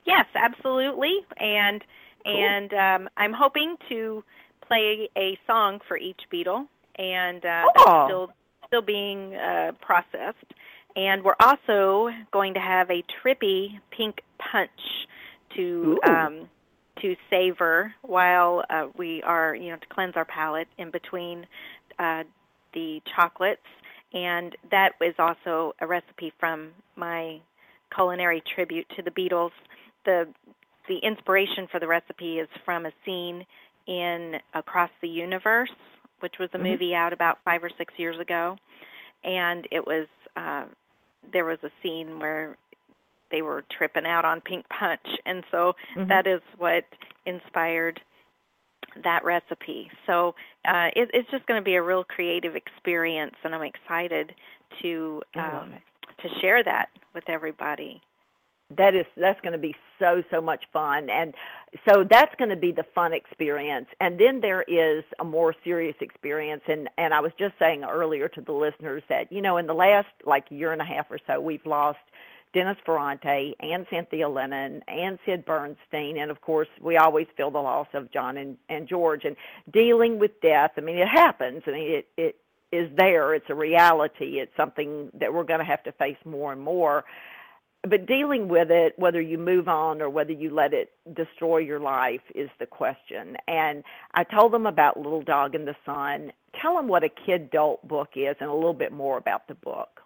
[0.04, 1.20] Yes, absolutely.
[1.38, 1.82] And
[2.26, 4.24] and um, I'm hoping to
[4.66, 7.84] play a song for each Beatle, and uh, Oh.
[7.86, 8.30] that's still
[8.66, 10.54] still being uh, processed.
[10.96, 14.70] And we're also going to have a trippy pink punch
[15.56, 16.48] to um,
[17.02, 21.46] to savor while uh, we are you know to cleanse our palate in between
[21.98, 22.24] uh,
[22.72, 23.66] the chocolates.
[24.12, 27.40] And that is also a recipe from my
[27.92, 29.50] culinary tribute to the Beatles.
[30.04, 30.28] The
[30.88, 33.44] the inspiration for the recipe is from a scene
[33.86, 35.72] in Across the Universe,
[36.24, 36.72] which was a Mhm.
[36.72, 38.56] movie out about five or six years ago,
[39.24, 40.64] and it was uh,
[41.32, 42.56] there was a scene where
[43.30, 46.08] they were tripping out on pink punch, and so Mhm.
[46.08, 46.84] that is what
[47.26, 48.00] inspired
[49.02, 49.90] that recipe.
[50.06, 50.34] So
[50.66, 54.34] uh, it, it's just going to be a real creative experience, and I'm excited
[54.82, 55.74] to um,
[56.22, 58.00] to share that with everybody.
[58.76, 61.08] that is that's going to be so so much fun.
[61.10, 61.34] And
[61.88, 63.86] so that's going to be the fun experience.
[64.00, 66.62] And then there is a more serious experience.
[66.68, 69.74] And and I was just saying earlier to the listeners that you know in the
[69.74, 71.98] last like year and a half or so we've lost
[72.52, 76.18] Dennis Ferrante and Cynthia Lennon and Sid Bernstein.
[76.18, 79.24] And of course we always feel the loss of John and and George.
[79.24, 79.36] And
[79.72, 81.62] dealing with death I mean it happens.
[81.66, 82.36] I mean it it
[82.72, 83.34] is there.
[83.34, 84.40] It's a reality.
[84.40, 87.04] It's something that we're going to have to face more and more
[87.88, 91.80] but dealing with it, whether you move on or whether you let it destroy your
[91.80, 93.36] life, is the question.
[93.46, 96.32] And I told them about Little Dog in the Sun.
[96.60, 99.54] Tell them what a kid adult book is and a little bit more about the
[99.54, 100.00] book.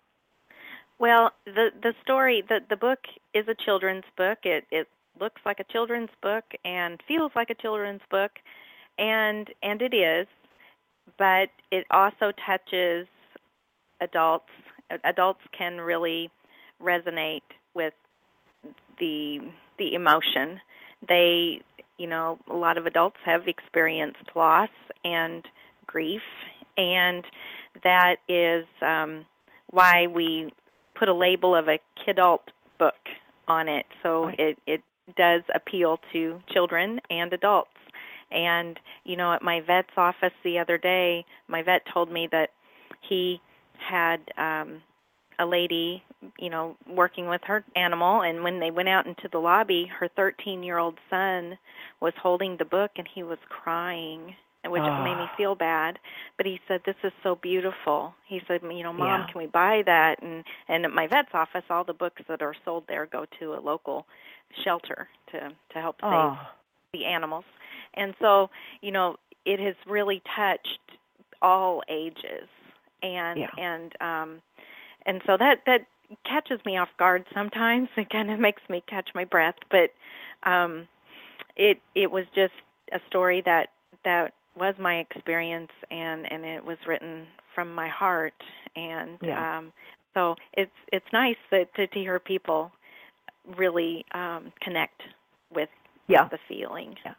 [0.99, 2.99] Well, the the story the the book
[3.33, 4.39] is a children's book.
[4.43, 4.89] It it
[5.21, 8.33] looks like a children's book and feels like a children's book,
[8.99, 10.27] and and it is,
[11.17, 13.07] but it also touches
[14.01, 14.51] adults.
[15.05, 16.31] Adults can really
[16.83, 17.43] resonate
[18.99, 19.41] the
[19.79, 20.61] the emotion.
[21.07, 21.61] They,
[21.99, 24.71] you know, a lot of adults have experienced loss
[25.05, 25.47] and
[25.87, 26.23] grief,
[26.77, 27.25] and
[27.85, 29.25] that is um,
[29.71, 30.53] why we
[30.95, 32.41] put a label of a kidult
[32.79, 32.95] book
[33.47, 33.87] on it.
[34.03, 34.41] So Right.
[34.41, 34.83] it it
[35.17, 37.71] does appeal to children and adults.
[38.31, 42.51] And you know, at my vet's office the other day, my vet told me that
[43.01, 43.41] he
[43.79, 44.83] had um
[45.39, 46.03] a lady,
[46.39, 50.09] you know, working with her animal and when they went out into the lobby, her
[50.17, 51.59] 13-year-old son
[52.01, 54.35] was holding the book and he was crying,
[54.67, 54.99] which Ah.
[54.99, 55.99] made me feel bad.
[56.37, 58.15] But he said this is so beautiful.
[58.27, 59.27] He said, you know, mom, Yeah.
[59.31, 60.23] can we buy that?
[60.23, 63.55] And and at my vet's office, all the books that are sold there go to
[63.55, 64.07] a local
[64.65, 65.39] shelter to
[65.73, 66.39] to help save Oh,
[66.93, 67.45] the animals.
[67.95, 70.79] And so, you know, it has really touched
[71.43, 72.49] all ages.
[73.03, 73.51] And Yeah.
[73.57, 74.43] and um
[75.09, 75.87] and so that that
[76.25, 77.89] catches me off guard sometimes.
[77.97, 79.91] It kind of makes me catch my breath, but
[80.45, 80.87] um
[81.57, 82.55] it it was just
[82.93, 83.71] a story that
[84.05, 88.35] that was my experience and and it was written from my heart
[88.77, 89.59] and Yeah.
[89.59, 89.73] um
[90.15, 92.71] so it's it's nice that to, to hear people
[93.57, 95.03] really um connect
[95.55, 95.69] with
[96.07, 96.29] yeah.
[96.29, 96.97] the feeling.
[97.05, 97.15] Yeah.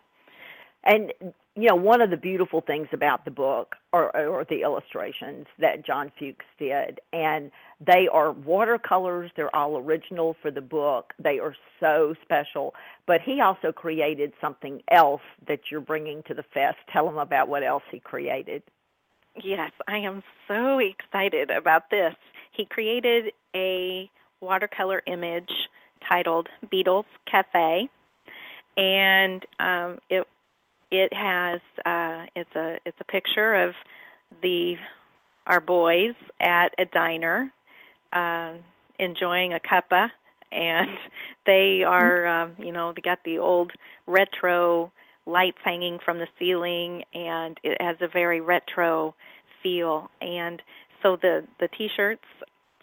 [0.84, 1.14] And
[1.62, 5.86] you know, one of the beautiful things about the book are, are the illustrations that
[5.86, 7.52] John Fuchs did, and
[7.86, 9.32] they are watercolors.
[9.36, 11.14] They're all original for the book.
[11.18, 12.76] They are so special.
[13.08, 16.78] But he also created something else that you're bringing to the fest.
[16.92, 18.64] Tell them about what else he created.
[19.42, 22.16] Yes, I am so excited about this.
[22.52, 24.10] He created a
[24.42, 25.52] watercolor image
[26.08, 27.90] titled Beatles Cafe,
[28.78, 30.28] and um, it
[30.92, 33.74] it has uh, it's a it's a picture of
[34.42, 34.76] the
[35.48, 37.52] our boys at a diner
[38.14, 38.60] um,
[38.98, 40.10] enjoying a cuppa,
[40.52, 40.90] and
[41.46, 43.72] they are um, you know they got the old
[44.08, 44.92] retro
[45.26, 49.14] lights hanging from the ceiling, and it has a very retro
[49.62, 50.10] feel.
[50.22, 50.62] And
[51.04, 52.26] so the the t-shirts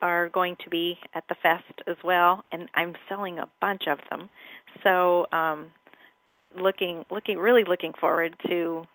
[0.03, 3.99] are going to be at the fest as well, and I'm selling a bunch of
[4.11, 4.29] them.
[4.83, 5.67] So um,
[6.61, 8.87] looking looking really looking forward to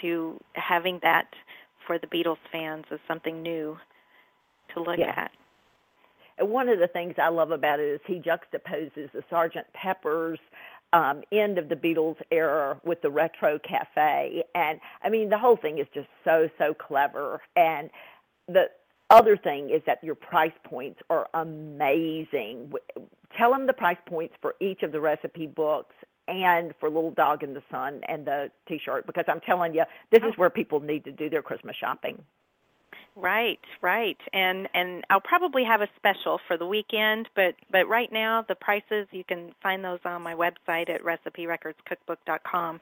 [0.00, 1.28] to having that
[1.86, 3.78] for the Beatles fans as something new
[4.74, 5.14] to look Yeah.
[5.16, 5.30] at.
[6.38, 10.40] And one of the things I love about it is he juxtaposes the Sergeant Pepper's
[10.92, 15.56] um, end of the Beatles era with the retro cafe, and I mean the whole
[15.56, 17.40] thing is just so so clever.
[17.56, 17.90] And
[18.48, 18.70] the
[19.10, 22.72] other thing is that your price points are amazing.
[23.36, 25.94] Tell them the price points for each of the recipe books
[26.28, 30.22] and for Little Dog in the Sun and the T-shirt because I'm telling you, this
[30.22, 32.22] is where people need to do their Christmas shopping.
[33.16, 34.18] Right, right.
[34.32, 38.56] And and I'll probably have a special for the weekend, but but right now the
[38.56, 42.80] prices you can find those on my website at reciperecordscookbook.com.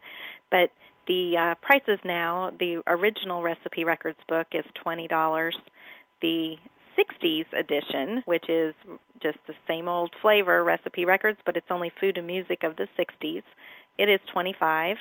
[0.50, 0.70] But
[1.06, 5.52] the uh prices now, the original recipe records book is $20.
[6.22, 6.56] The
[6.98, 8.74] 60s edition, which is
[9.22, 12.88] just the same old flavor recipe records, but it's only food and music of the
[12.98, 13.42] 60s.
[13.98, 14.96] It is 25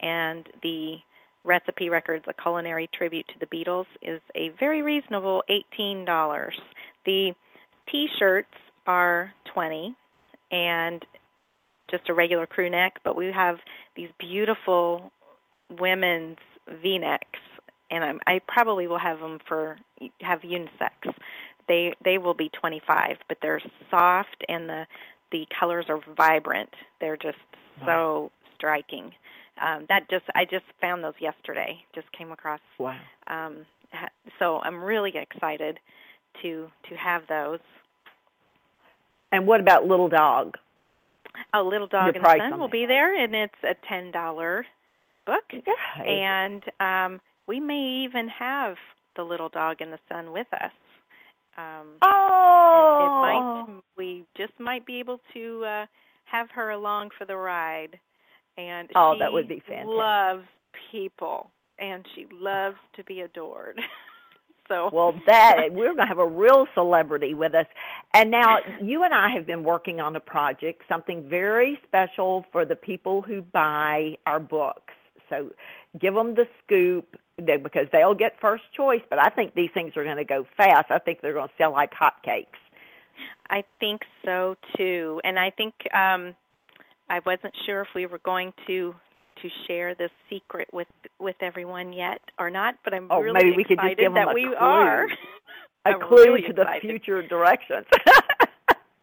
[0.00, 0.96] and the
[1.44, 6.52] Recipe Records, a culinary tribute to the Beatles, is a very reasonable $18.
[7.04, 7.32] The
[7.90, 8.54] t-shirts
[8.86, 9.94] are 20
[10.50, 11.04] and
[11.90, 13.58] just a regular crew neck, but we have
[13.96, 15.10] these beautiful
[15.80, 16.38] women's
[16.82, 17.40] V-necks
[17.92, 19.78] and I'm, I probably will have them for
[20.20, 21.14] have unisex.
[21.68, 24.86] They they will be 25, but they're soft and the
[25.30, 26.70] the colors are vibrant.
[27.00, 27.38] They're just
[27.86, 29.12] so striking
[29.60, 31.84] um, that just I just found those yesterday.
[31.94, 32.60] Just came across.
[32.78, 32.98] Wow.
[33.26, 35.78] Um, ha- so I'm really excited
[36.42, 37.60] to to have those.
[39.30, 40.56] And what about Little Dog?
[41.54, 44.66] A little dog Your in the sun will be there, and it's a ten dollar
[45.24, 45.44] book.
[45.48, 45.64] Good.
[46.04, 47.20] And um,
[47.52, 48.76] we may even have
[49.14, 50.72] the little dog in the sun with us.
[51.58, 55.86] Um, oh, it might we just might be able to uh,
[56.24, 58.00] have her along for the ride.
[58.56, 59.86] And Oh, that would be fantastic.
[59.86, 60.46] loves
[60.90, 63.78] people, and she loves to be adored.
[64.68, 67.66] so Well, that we're going to have a real celebrity with us.
[68.14, 72.64] And now you and I have been working on a project, something very special for
[72.64, 74.94] the people who buy our books.
[75.28, 75.50] So
[75.98, 79.02] give them the scoop because they'll get first choice.
[79.10, 80.90] But I think these things are going to go fast.
[80.90, 82.46] I think they're going to sell like hotcakes.
[83.50, 86.34] I think so too, and I think um,
[87.10, 88.94] I wasn't sure if we were going to
[89.42, 93.56] to share this secret with with everyone yet or not, but I'm Oh, really maybe
[93.56, 94.54] we could just excited give 'em that a we clue.
[94.56, 95.06] are.
[95.84, 97.86] A clue really to the future directions.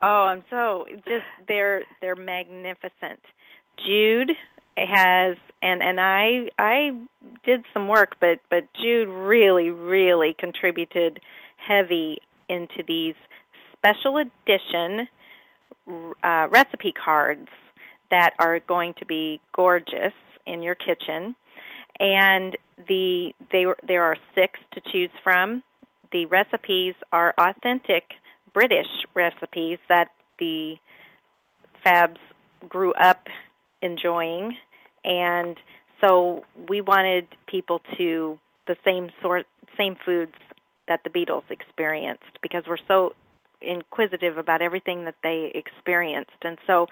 [0.01, 3.19] Oh, I'm so just they're they're magnificent.
[3.86, 4.32] Jude
[4.88, 6.97] has and and I I
[7.43, 11.19] did some work, but but Jude really really contributed
[11.57, 13.15] heavy into these
[13.73, 15.07] special edition
[16.23, 17.47] uh, recipe cards
[18.11, 20.13] that are going to be gorgeous
[20.45, 21.36] in your kitchen.
[21.99, 22.57] And
[22.88, 25.63] the they there are six to choose from.
[26.11, 28.13] The recipes are authentic
[28.53, 30.09] British recipes that
[30.39, 30.77] the
[31.86, 32.17] Fabs
[32.67, 33.27] grew up
[33.82, 34.57] enjoying,
[35.04, 35.58] and
[36.02, 39.45] so we wanted people to the same sort
[39.78, 40.36] same foods
[40.88, 43.14] that the Beatles experienced because we're so
[43.62, 46.88] inquisitive about everything that they experienced, and so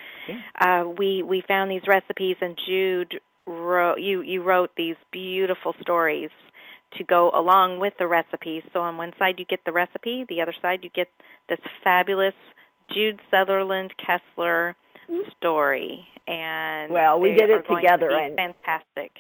[0.60, 6.30] uh, we we found these recipes, and Jude wrote you you wrote these beautiful stories
[6.98, 8.64] to go along with the recipes.
[8.74, 11.10] So on one side you get the recipe, the other side you get
[11.50, 12.34] this fabulous
[12.92, 14.76] Jude Southerland Kessler
[15.38, 16.08] story.
[16.28, 19.12] And Well, we did it together to and- fantastic.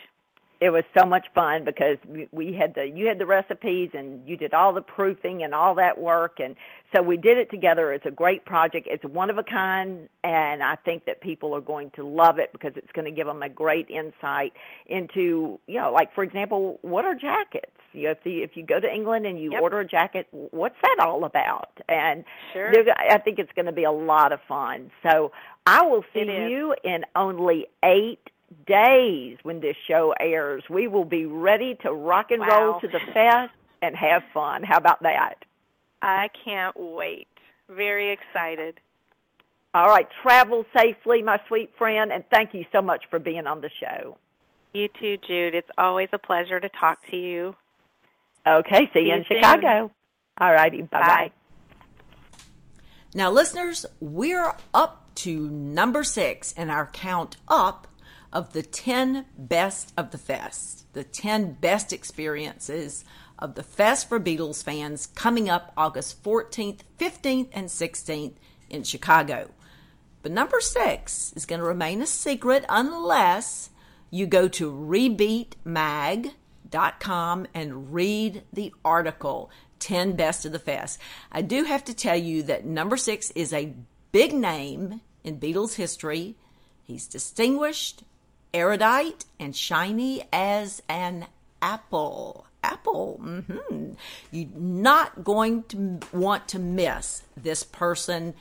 [0.59, 1.97] It was so much fun because
[2.31, 5.75] we- had the you had the recipes and you did all the proofing and all
[5.75, 6.39] that work.
[6.39, 6.55] And
[6.93, 7.91] so we did it together.
[7.93, 8.87] It's a great project.
[8.89, 12.51] It's one of a kind and i think that people are going to love it
[12.51, 14.51] because it's going to give them a great insight
[14.87, 17.71] into you know like for example what are jackets?
[17.93, 19.61] You know if the, if you go to england and you Yep.
[19.61, 21.69] order a jacket what's that all about?
[21.87, 22.71] And Sure.
[22.97, 24.91] i think it's going to be a lot of fun.
[25.03, 25.31] So
[25.65, 28.29] i will see you in only eight
[28.65, 30.63] days when this show airs.
[30.69, 34.63] We will be ready to rock and roll to the fest and have fun.
[34.63, 35.45] How about that?
[36.01, 37.27] I can't wait.
[37.69, 38.79] Very excited.
[39.73, 43.61] All right, travel safely, my sweet friend, and thank you so much for being on
[43.61, 44.17] the show.
[44.73, 45.53] You too, Jude.
[45.53, 47.55] It's always a pleasure to talk to you.
[48.45, 49.37] Okay, see, you you in soon.
[49.37, 49.91] Chicago.
[50.39, 51.07] All righty, bye bye.
[51.07, 51.31] Bye.
[53.13, 57.87] Now, listeners, we're up to number six in our count up
[58.31, 63.03] of the 10 best of the fest, the 10 best experiences
[63.39, 68.33] of the Fest for Beatles fans coming up August 14th, 15th, and 16th
[68.69, 69.49] in Chicago.
[70.21, 73.69] But number six is going to remain a secret unless
[74.09, 80.99] you go to rebeatmag.com and read the article 10 best of the fest.
[81.31, 83.73] I do have to tell you that number six is a
[84.11, 86.35] big name in Beatles history.
[86.83, 88.01] He's distinguished,
[88.53, 91.27] erudite, and shiny as an
[91.61, 92.45] apple.
[92.63, 93.17] Apple.
[93.17, 93.91] hmm
[94.31, 98.33] You're not going to want to miss this person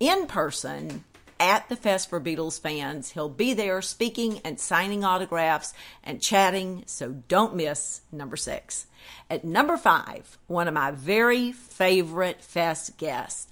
[0.00, 1.04] in person
[1.40, 3.10] at the Fest for Beatles fans.
[3.10, 8.86] He'll be there speaking and signing autographs and chatting, so don't miss number six.
[9.28, 13.48] At number five, one of my very favorite Fest guests,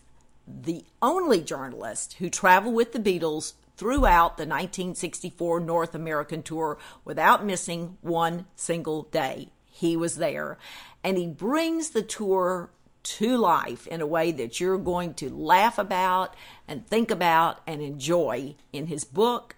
[0.47, 7.45] the only journalist who traveled with the Beatles throughout the 1964 North American tour without
[7.45, 9.49] missing one single day.
[9.73, 10.57] He was there.
[11.03, 12.71] And he brings the tour
[13.03, 16.37] to life in a way that you're going to laugh about
[16.69, 19.57] and think about and enjoy in his book,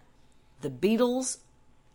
[0.62, 1.40] The Beatles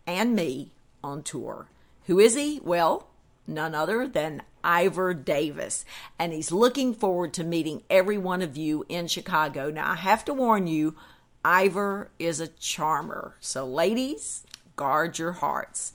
[0.05, 0.71] and Me
[1.03, 1.67] on Tour.
[2.05, 2.61] Who is he?
[2.63, 3.07] Well,
[3.47, 5.83] none other than Ivor Davis.
[6.19, 9.71] And he's looking forward to meeting every one of you in Chicago.
[9.71, 10.95] Now, I have to warn you,
[11.43, 13.35] Ivor is a charmer.
[13.39, 14.43] So, ladies,
[14.75, 15.93] guard your hearts.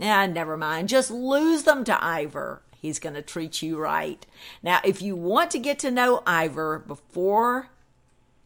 [0.00, 2.62] And never mind, just lose them to Ivor.
[2.76, 4.24] He's going to treat you right.
[4.62, 7.70] Now, if you want to get to know Ivor before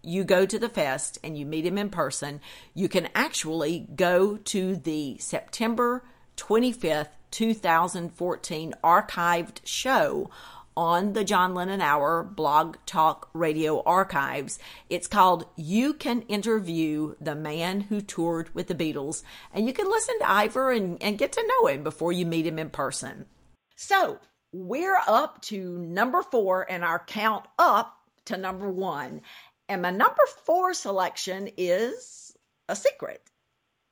[0.02, 2.40] you go to the fest and you meet him in person,
[2.74, 6.04] you can actually go to the September
[6.36, 10.30] 25th, 2014 archived show
[10.78, 14.60] on the John Lennon Hour blog talk radio archives.
[14.88, 19.24] It's called You Can Interview the Man Who Toured with the Beatles.
[19.52, 22.46] And you can listen to Ivor and, and get to know him before you meet
[22.46, 23.26] him in person.
[23.74, 24.20] So
[24.52, 29.22] we're up to number four and our count up to number one.
[29.68, 32.36] And my number four selection is
[32.68, 33.20] a secret.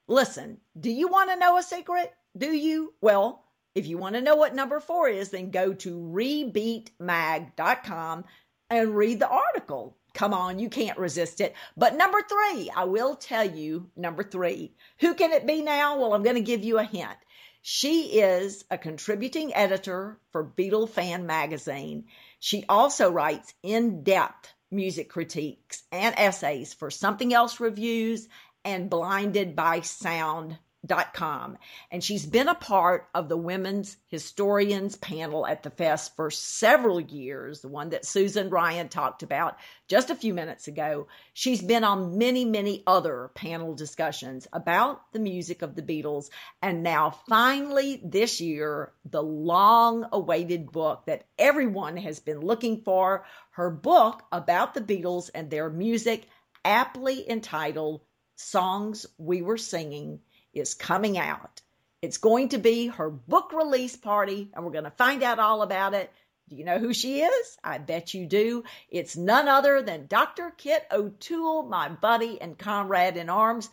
[0.06, 2.12] Listen, do you want to know a secret?
[2.38, 2.94] Do you?
[3.00, 3.42] Well,
[3.76, 8.24] if you want to know what number four is, then go to rebeatmag.com
[8.70, 9.98] and read the article.
[10.14, 11.54] Come on, you can't resist it.
[11.76, 14.72] But number three, I will tell you number three.
[15.00, 15.98] Who can it be now?
[15.98, 17.18] Well, I'm going to give you a hint.
[17.60, 22.06] She is a contributing editor for Beatlefan magazine.
[22.38, 28.26] She also writes in depth music critiques and essays for Something Else Reviews
[28.64, 30.56] and Blinded by Sound
[30.86, 31.58] com.
[31.90, 37.00] And she's been a part of the Women's Historians panel at the Fest for several
[37.00, 39.56] years, the one that Susan Ryan talked about
[39.88, 41.06] just a few minutes ago.
[41.32, 46.30] She's been on many, many other panel discussions about the music of the Beatles.
[46.62, 53.24] And now, finally, this year, the long awaited book that everyone has been looking for
[53.50, 56.28] her book about the Beatles and their music,
[56.64, 58.00] aptly entitled
[58.36, 60.20] Songs We Were Singing
[60.56, 61.60] is coming out.
[62.02, 65.62] It's going to be her book release party, and we're going to find out all
[65.62, 66.12] about it.
[66.48, 67.58] Do you know who she is?
[67.64, 68.62] I bet you do.
[68.88, 70.52] It's none other than Dr.
[70.56, 73.68] Kit O'Toole, my buddy and comrade in arms.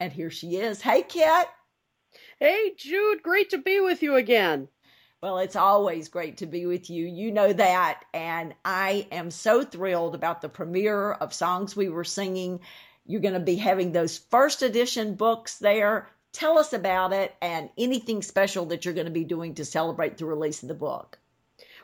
[0.00, 0.80] And here she is.
[0.80, 1.46] Hey, Kit.
[2.40, 3.22] Hey, Jude.
[3.22, 4.68] Great to be with you again.
[5.22, 7.06] Well, it's always great to be with you.
[7.06, 8.04] You know that.
[8.12, 12.60] And I am so thrilled about the premiere of Songs We Were Singing.
[13.06, 16.08] You're going to be having those first edition books there.
[16.36, 20.18] Tell us about it and anything special that you're going to be doing to celebrate
[20.18, 21.18] the release of the book.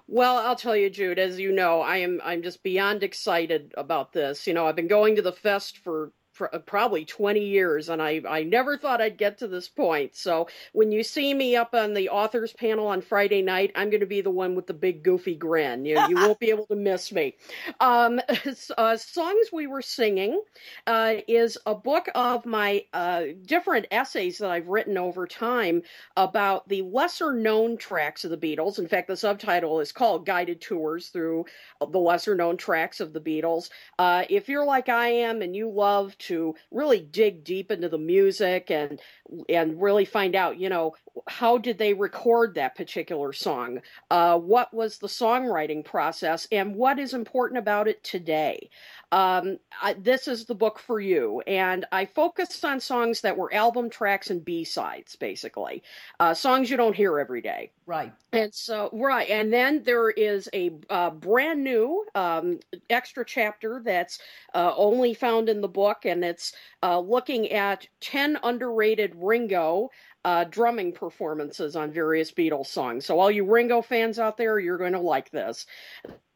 [0.06, 1.18] Well, I'll tell you, Jude.
[1.18, 4.46] As you know, I am I'm just beyond excited about this.
[4.46, 6.12] You know, I've been going to the fest for
[6.52, 10.16] uh, probably 20 years and I, I never thought I'd get to this point.
[10.16, 14.00] So when you see me up on the authors panel on Friday night, I'm going
[14.00, 15.84] to be the one with the big goofy grin.
[15.84, 17.34] You, you won't be able to miss me.
[17.80, 18.20] Um,
[18.78, 20.40] uh, Songs We Were Singing
[20.86, 25.82] uh, is a book of my uh, different essays that I've written over time
[26.16, 28.78] about the lesser known tracks of the Beatles.
[28.78, 31.46] In fact, the subtitle is called Guided Tours Through
[31.80, 33.70] the Lesser Known Tracks of the Beatles.
[33.98, 36.31] Uh, if you're like I am and you love to
[36.70, 39.00] really dig deep into the music and
[39.48, 40.94] and really find out, you know,
[41.28, 43.80] how did they record that particular song?
[44.10, 48.70] Uh, what was the songwriting process, and what is important about it today?
[49.12, 51.42] Um, I, this is the book for you.
[51.46, 55.82] And I focused on songs that were album tracks and B sides, basically,
[56.18, 57.70] uh, songs you don't hear every day.
[57.84, 58.12] Right.
[58.32, 59.28] And so, right.
[59.28, 64.18] And then there is a uh, brand new um, extra chapter that's
[64.54, 69.90] uh, only found in the book, and it's uh, looking at 10 underrated Ringo
[70.24, 73.04] uh, drumming performances on various Beatles songs.
[73.04, 75.66] So, all you Ringo fans out there, you're going to like this.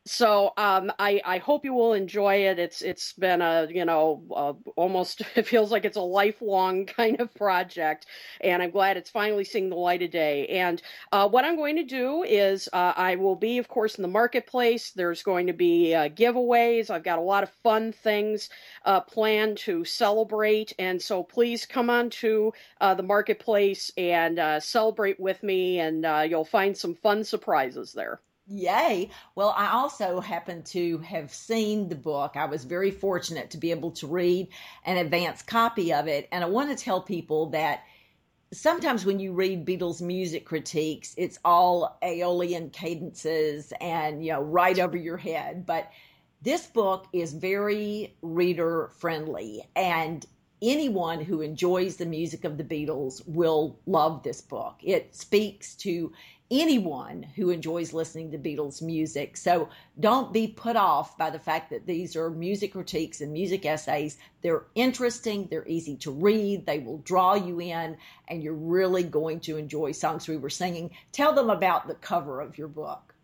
[0.07, 2.61] So um, I, I hope you will enjoy it.
[2.61, 7.21] It's it's been a you know uh, almost it feels like it's a lifelong kind
[7.21, 8.07] of project,
[8.41, 10.47] and I'm glad it's finally seeing the light of day.
[10.47, 10.81] And
[11.11, 14.09] uh, what I'm going to do is uh, I will be, of course, in the
[14.09, 14.93] marketplace.
[14.93, 16.89] There's going to be uh, giveaways.
[16.89, 18.49] I've got a lot of fun things
[18.85, 25.43] uh, planned to celebrate, and so please come on to the marketplace and celebrate with
[25.43, 28.21] me, and you'll find some fun surprises there.
[28.49, 29.11] Yay.
[29.35, 32.37] Well, I also happen to have seen the book.
[32.37, 34.49] I was very fortunate to be able to read
[34.85, 36.29] an advance copy of it.
[36.31, 37.83] And I want to tell people that
[38.53, 44.79] sometimes when you read Beatles music critiques, it's all Aeolian cadences and, you know, right
[44.79, 45.67] over your head.
[45.67, 45.91] But
[46.41, 50.25] this book is very reader friendly and
[50.63, 54.77] anyone who enjoys the music of the Beatles will love this book.
[54.83, 56.13] It speaks to
[56.51, 59.37] anyone who enjoys listening to Beatles music.
[59.37, 59.69] So
[59.99, 64.19] don't be put off by the fact that these are music critiques and music essays.
[64.43, 67.97] They're interesting, they're easy to read, they will draw you in,
[68.29, 70.91] and you're really going to enjoy songs we were singing.
[71.13, 73.16] Tell them about the cover of your book.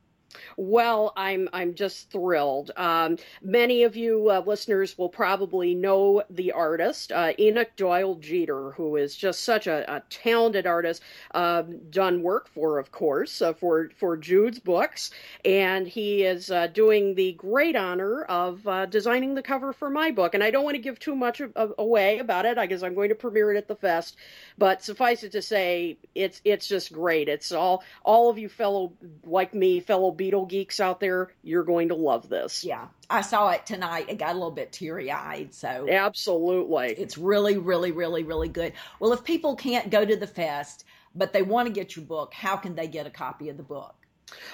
[0.56, 2.70] Well, I'm I'm just thrilled.
[2.76, 8.72] Um, many of you uh, listeners will probably know the artist uh, Enoch Doyle Jeter,
[8.72, 11.02] who is just such a, a talented artist.
[11.34, 15.10] Um, done work for, of course, uh, for for Jude's books,
[15.44, 20.10] and he is uh, doing the great honor of uh, designing the cover for my
[20.10, 20.34] book.
[20.34, 22.82] And I don't want to give too much of, of, away about it, I guess
[22.82, 24.16] I'm going to premiere it at the fest.
[24.58, 27.28] But suffice it to say, it's it's just great.
[27.28, 28.92] It's all all of you fellow
[29.24, 32.64] like me, fellow Beatle geeks out there, you're going to love this.
[32.64, 32.86] Yeah.
[33.10, 34.06] I saw it tonight.
[34.08, 35.52] It got a little bit teary eyed.
[35.52, 36.94] So, absolutely.
[36.96, 38.72] It's really, really, really, really good.
[39.00, 42.32] Well, if people can't go to the fest, but they want to get your book,
[42.32, 43.94] how can they get a copy of the book?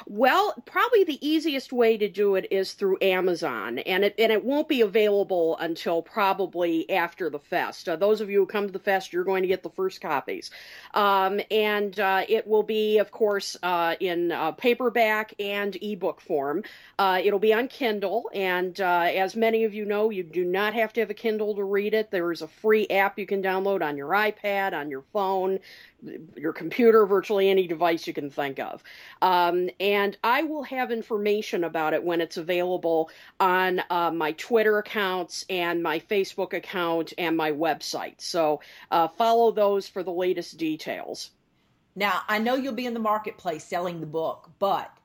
[0.07, 4.45] Well, probably the easiest way to do it is through Amazon, and it and it
[4.45, 7.89] won't be available until probably after the fest.
[7.89, 10.01] Uh, those of you who come to the fest, you're going to get the first
[10.01, 10.51] copies,
[10.95, 16.63] um, and uh, it will be, of course, uh, in uh, paperback and ebook form.
[16.99, 20.75] Uh, it'll be on Kindle, and uh, as many of you know, you do not
[20.75, 22.11] have to have a Kindle to read it.
[22.11, 25.59] There is a free app you can download on your iPad, on your phone
[26.37, 28.83] your computer, virtually any device you can think of.
[29.21, 34.79] Um, and I will have information about it when it's available on uh, my Twitter
[34.79, 38.21] accounts and my Facebook account and my website.
[38.21, 41.31] So uh, follow those for the latest details.
[41.97, 44.97] Now, I know you'll be in the marketplace selling the book, but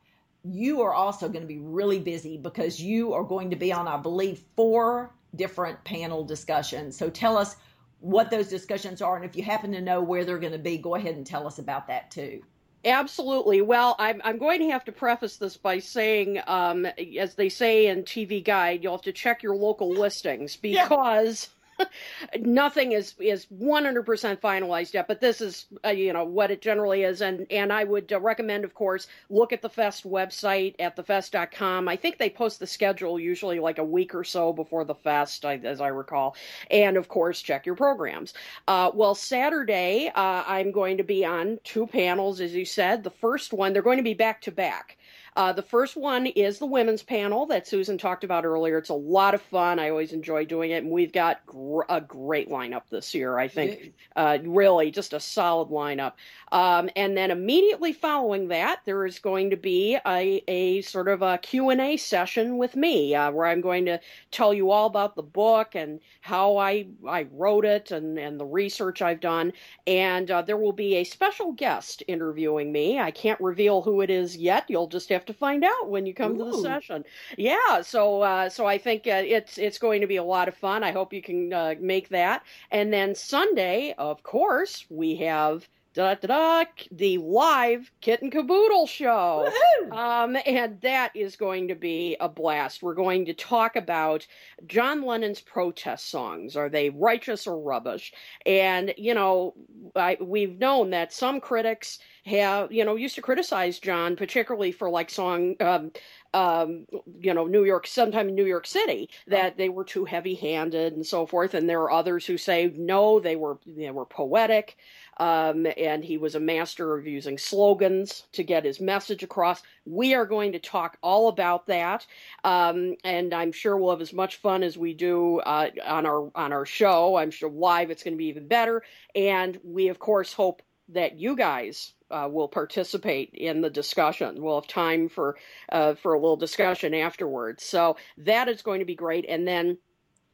[0.43, 3.87] you are also going to be really busy because you are going to be on,
[3.87, 6.95] I believe, four different panel discussions.
[6.95, 7.55] So tell us
[8.03, 9.15] what those discussions are.
[9.15, 11.47] And if you happen to know where they're going to be, go ahead and tell
[11.47, 12.41] us about that too.
[12.85, 13.61] Absolutely.
[13.61, 16.85] Well, I'm, I'm going to have to preface this by saying, um,
[17.17, 21.49] as they say in TV Guide, you'll have to check your local listings because.
[21.49, 21.59] Yeah
[22.39, 24.05] nothing is is 100%
[24.39, 27.83] finalized yet but this is uh, you know what it generally is and and I
[27.83, 32.29] would uh, recommend of course look at the fest website at thefest.com I think they
[32.29, 36.35] post the schedule usually like a week or so before the fest as I recall
[36.71, 38.33] and of course check your programs.
[38.67, 43.03] Uh, well Saturday uh, I'm going to be on two panels as you said.
[43.03, 44.97] The first one they're going to be back to back
[45.35, 48.77] uh, the first one is the women's panel that Susan talked about earlier.
[48.77, 49.79] It's a lot of fun.
[49.79, 53.37] I always enjoy doing it, and we've got gr- a great lineup this year.
[53.37, 56.13] I think uh, really just a solid lineup.
[56.51, 61.21] Um, and then immediately following that, there is going to be a, a sort of
[61.21, 64.85] a Q and A session with me, uh, where I'm going to tell you all
[64.85, 69.53] about the book and how I I wrote it and and the research I've done.
[69.87, 72.99] And uh, there will be a special guest interviewing me.
[72.99, 74.65] I can't reveal who it is yet.
[74.67, 76.51] You'll just have have to find out when you come Ooh.
[76.51, 77.05] to the session.
[77.37, 80.55] Yeah, so uh, so I think uh, it's it's going to be a lot of
[80.55, 80.83] fun.
[80.83, 82.43] I hope you can uh, make that.
[82.71, 88.87] And then Sunday, of course, we have da da da the live Kit and Caboodle
[88.87, 89.49] show.
[89.91, 92.81] Um, and that is going to be a blast.
[92.81, 94.25] We're going to talk about
[94.65, 96.55] John Lennon's protest songs.
[96.55, 98.13] Are they righteous or rubbish?
[98.45, 99.53] And you know,
[99.95, 104.89] I, we've known that some critics have you know used to criticize John, particularly for
[104.89, 105.55] like song.
[105.59, 105.91] Um,
[106.33, 106.87] um,
[107.19, 111.05] you know, New York, sometime in New York City, that they were too heavy-handed and
[111.05, 111.53] so forth.
[111.53, 114.77] And there are others who say no, they were they were poetic.
[115.17, 119.61] Um, and he was a master of using slogans to get his message across.
[119.85, 122.05] We are going to talk all about that,
[122.43, 126.31] um, and I'm sure we'll have as much fun as we do uh, on our
[126.35, 127.15] on our show.
[127.15, 128.83] I'm sure live it's going to be even better,
[129.13, 134.41] and we of course hope that you guys uh, will participate in the discussion.
[134.41, 135.37] We'll have time for
[135.71, 137.63] uh, for a little discussion afterwards.
[137.63, 139.25] So that is going to be great.
[139.27, 139.77] And then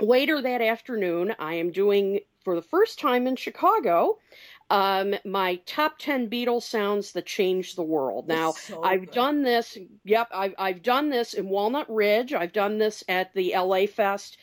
[0.02, 4.18] later that afternoon, I am doing for the first time in Chicago.
[4.70, 8.28] Um, my top 10 Beatles sounds that changed the world.
[8.28, 9.14] Now, so I've good.
[9.14, 9.78] done this.
[10.04, 12.34] Yep, I've, I've done this in Walnut Ridge.
[12.34, 14.38] I've done this at the LA Fest.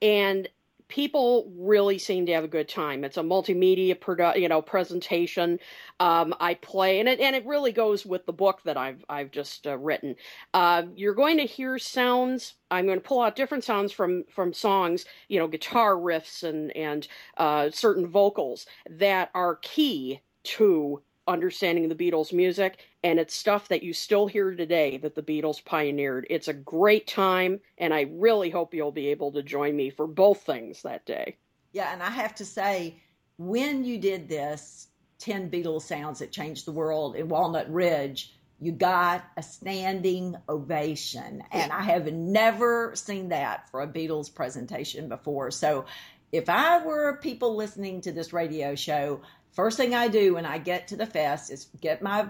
[0.00, 0.48] And
[0.88, 3.04] people really seem to have a good time.
[3.04, 5.58] It's a multimedia produ- you know presentation.
[6.00, 9.30] Um, I play and it and it really goes with the book that I've I've
[9.30, 10.16] just uh, written.
[10.54, 12.54] Uh, you're going to hear sounds.
[12.70, 16.74] I'm going to pull out different sounds from from songs, you know, guitar riffs and
[16.76, 23.68] and uh, certain vocals that are key to understanding the Beatles music and it's stuff
[23.68, 26.26] that you still hear today that the Beatles pioneered.
[26.28, 30.08] It's a great time and I really hope you'll be able to join me for
[30.08, 31.36] both things that day.
[31.70, 33.00] Yeah, and I have to say,
[33.38, 34.88] when you did this
[35.20, 41.44] 10 Beatles sounds that changed the world in Walnut Ridge, you got a standing ovation.
[41.52, 45.52] And I have never seen that for a Beatles presentation before.
[45.52, 45.84] So
[46.32, 49.20] if I were people listening to this radio show,
[49.52, 52.26] first thing I do when I get to the fest is get my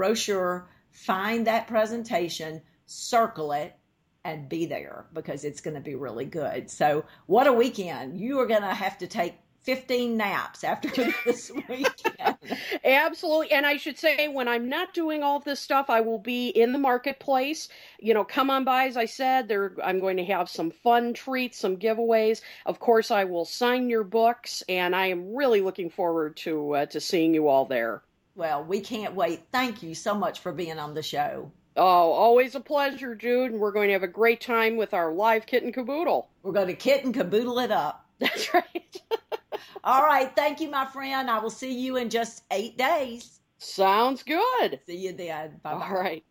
[0.00, 3.76] brochure, find that presentation, circle it,
[4.24, 6.70] and be there because it's going to be really good.
[6.70, 8.18] So, what a weekend!
[8.18, 9.34] You are going to have to take
[9.64, 10.88] 15 naps after
[11.26, 12.38] this weekend.
[12.82, 13.52] Absolutely.
[13.52, 16.72] And I should say, when I'm not doing all this stuff, I will be in
[16.72, 17.68] the marketplace.
[17.98, 19.48] You know, come on by, as I said.
[19.48, 22.40] There, I'm going to have some fun treats, some giveaways.
[22.64, 26.86] Of course, I will sign your books, and I am really looking forward to uh,
[26.86, 28.02] to seeing you all there.
[28.34, 29.42] Well, we can't wait.
[29.52, 31.50] Thank you so much for being on the show.
[31.76, 33.52] Oh, always a pleasure, Jude.
[33.52, 36.28] And we're going to have a great time with our live Kit and Caboodle.
[36.42, 38.06] We're going to kit and caboodle it up.
[38.18, 39.02] That's right.
[39.84, 40.34] All right.
[40.34, 41.30] Thank you, my friend.
[41.30, 43.40] I will see you in just eight days.
[43.58, 44.80] Sounds good.
[44.86, 45.60] See you then.
[45.62, 45.86] Bye bye.
[45.86, 46.24] All right.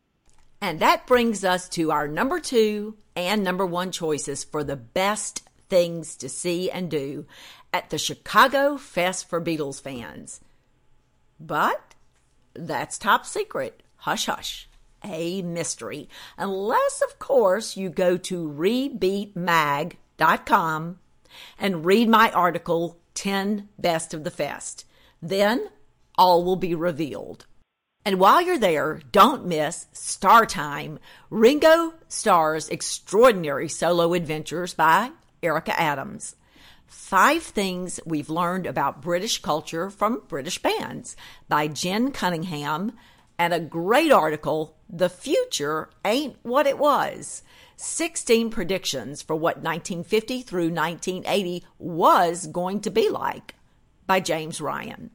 [0.61, 5.47] And that brings us to our number two and number one choices for the best
[5.69, 7.25] things to see and do
[7.71, 10.41] at the Chicago Fest for Beatles fans.
[11.39, 11.88] But
[12.53, 13.83] that's top secret.
[13.97, 14.67] Hush, hush.
[15.03, 16.09] A mystery.
[16.37, 20.99] Unless, of course, you go to rebeatmag.com
[21.57, 24.85] and read my article, 10 Best of the Fest.
[25.21, 25.69] Then
[26.17, 27.45] all will be revealed.
[28.05, 35.11] And while you're there, don't miss Star Time, Ringo Starr's Extraordinary Solo Adventures by
[35.43, 36.35] Erica Adams.
[36.89, 41.15] Five Things We've Learned About British Culture from British Bands
[41.47, 42.93] by Jen Cunningham,
[43.37, 47.43] and a great article, The Future Ain't What It Was
[47.77, 53.53] 16 Predictions for What 1950 through 1980 Was Going to Be Like
[54.07, 55.11] by James Ryan.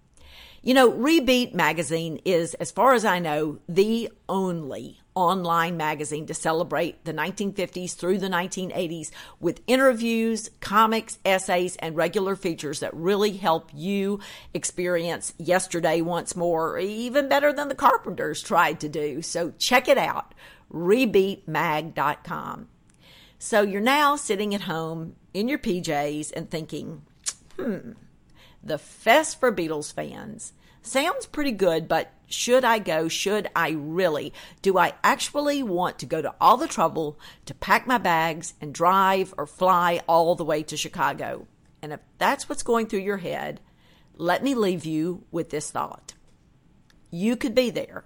[0.62, 6.34] You know, Rebeat Magazine is, as far as I know, the only online magazine to
[6.34, 9.10] celebrate the 1950s through the 1980s
[9.40, 14.20] with interviews, comics, essays, and regular features that really help you
[14.52, 19.22] experience yesterday once more, even better than the Carpenters tried to do.
[19.22, 20.34] So check it out,
[20.72, 22.68] rebeatmag.com.
[23.38, 27.02] So you're now sitting at home in your PJs and thinking,
[27.56, 27.92] hmm,
[28.62, 30.54] the Fest for Beatles fans.
[30.82, 33.08] Sounds pretty good, but should I go?
[33.08, 34.32] Should I really?
[34.62, 38.74] Do I actually want to go to all the trouble to pack my bags and
[38.74, 41.46] drive or fly all the way to Chicago?
[41.82, 43.60] And if that's what's going through your head,
[44.16, 46.14] let me leave you with this thought.
[47.10, 48.04] You could be there.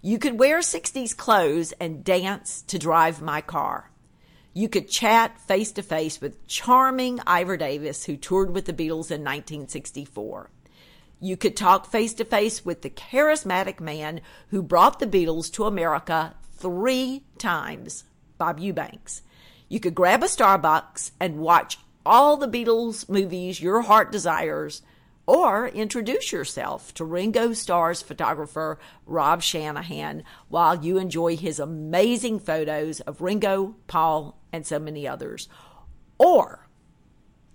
[0.00, 3.90] You could wear 60s clothes and dance to drive my car.
[4.52, 9.10] You could chat face to face with charming Ivor Davis, who toured with the Beatles
[9.10, 10.50] in 1964.
[11.24, 15.64] You could talk face to face with the charismatic man who brought the Beatles to
[15.64, 18.04] America three times,
[18.36, 19.22] Bob Eubanks.
[19.70, 24.82] You could grab a Starbucks and watch all the Beatles movies your heart desires,
[25.26, 33.00] or introduce yourself to Ringo Starr's photographer, Rob Shanahan, while you enjoy his amazing photos
[33.00, 35.48] of Ringo, Paul, and so many others.
[36.18, 36.63] Or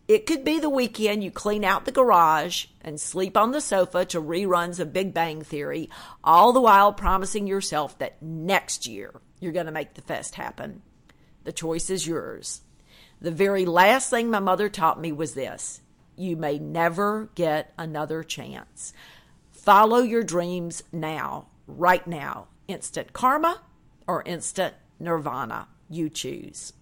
[0.10, 4.06] it could be the weekend you clean out the garage and sleep on the sofa
[4.06, 5.88] to reruns of Big Bang Theory,
[6.24, 10.82] all the while promising yourself that next year you're going to make the fest happen.
[11.44, 12.62] The choice is yours.
[13.22, 15.80] The very last thing my mother taught me was this
[16.16, 18.94] you may never get another chance.
[19.52, 22.48] Follow your dreams now, right now.
[22.68, 23.62] Instant karma
[24.08, 25.68] or instant nirvana.
[25.88, 26.74] You choose.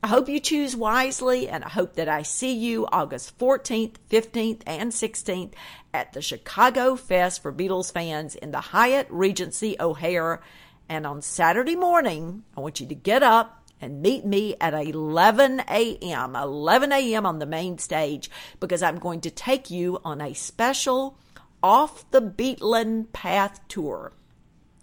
[0.00, 4.62] I hope you choose wisely, and I hope that I see you August 14th, 15th,
[4.64, 5.54] and 16th
[5.92, 10.40] at the Chicago Fest for Beatles fans in the Hyatt Regency O'Hare.
[10.88, 15.62] And on Saturday morning, I want you to get up and meet me at 11
[15.68, 16.36] a.m.
[16.36, 17.26] 11 a.m.
[17.26, 18.30] on the main stage
[18.60, 21.18] because I'm going to take you on a special
[21.60, 24.12] off the Beatland Path tour.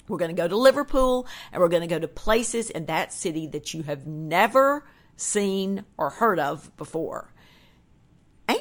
[0.10, 3.14] We're going to go to Liverpool and we're going to go to places in that
[3.14, 4.84] city that you have never
[5.16, 7.34] seen or heard of before.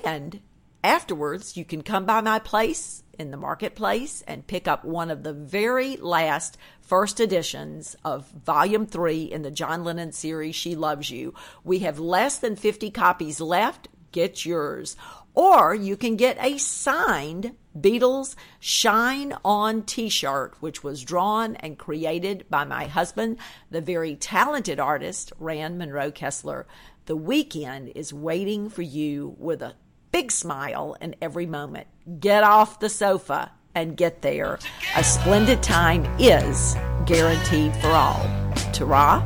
[0.04, 0.40] And
[0.82, 5.22] afterwards, you can come by my place in the marketplace and pick up one of
[5.22, 11.10] the very last first editions of volume three in the John Lennon series, She Loves
[11.10, 11.34] You.
[11.64, 13.88] We have less than 50 copies left.
[14.12, 14.96] Get yours.
[15.34, 21.76] Or you can get a signed Beatles Shine On t shirt, which was drawn and
[21.76, 23.38] created by my husband,
[23.70, 26.66] the very talented artist, Rand Monroe Kessler.
[27.06, 29.74] The weekend is waiting for you with a
[30.12, 31.88] big smile in every moment.
[32.20, 34.60] Get off the sofa and get there.
[34.96, 36.76] A splendid time is
[37.06, 38.24] guaranteed for all.
[38.72, 39.24] Ta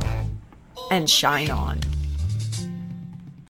[0.89, 1.79] and shine on.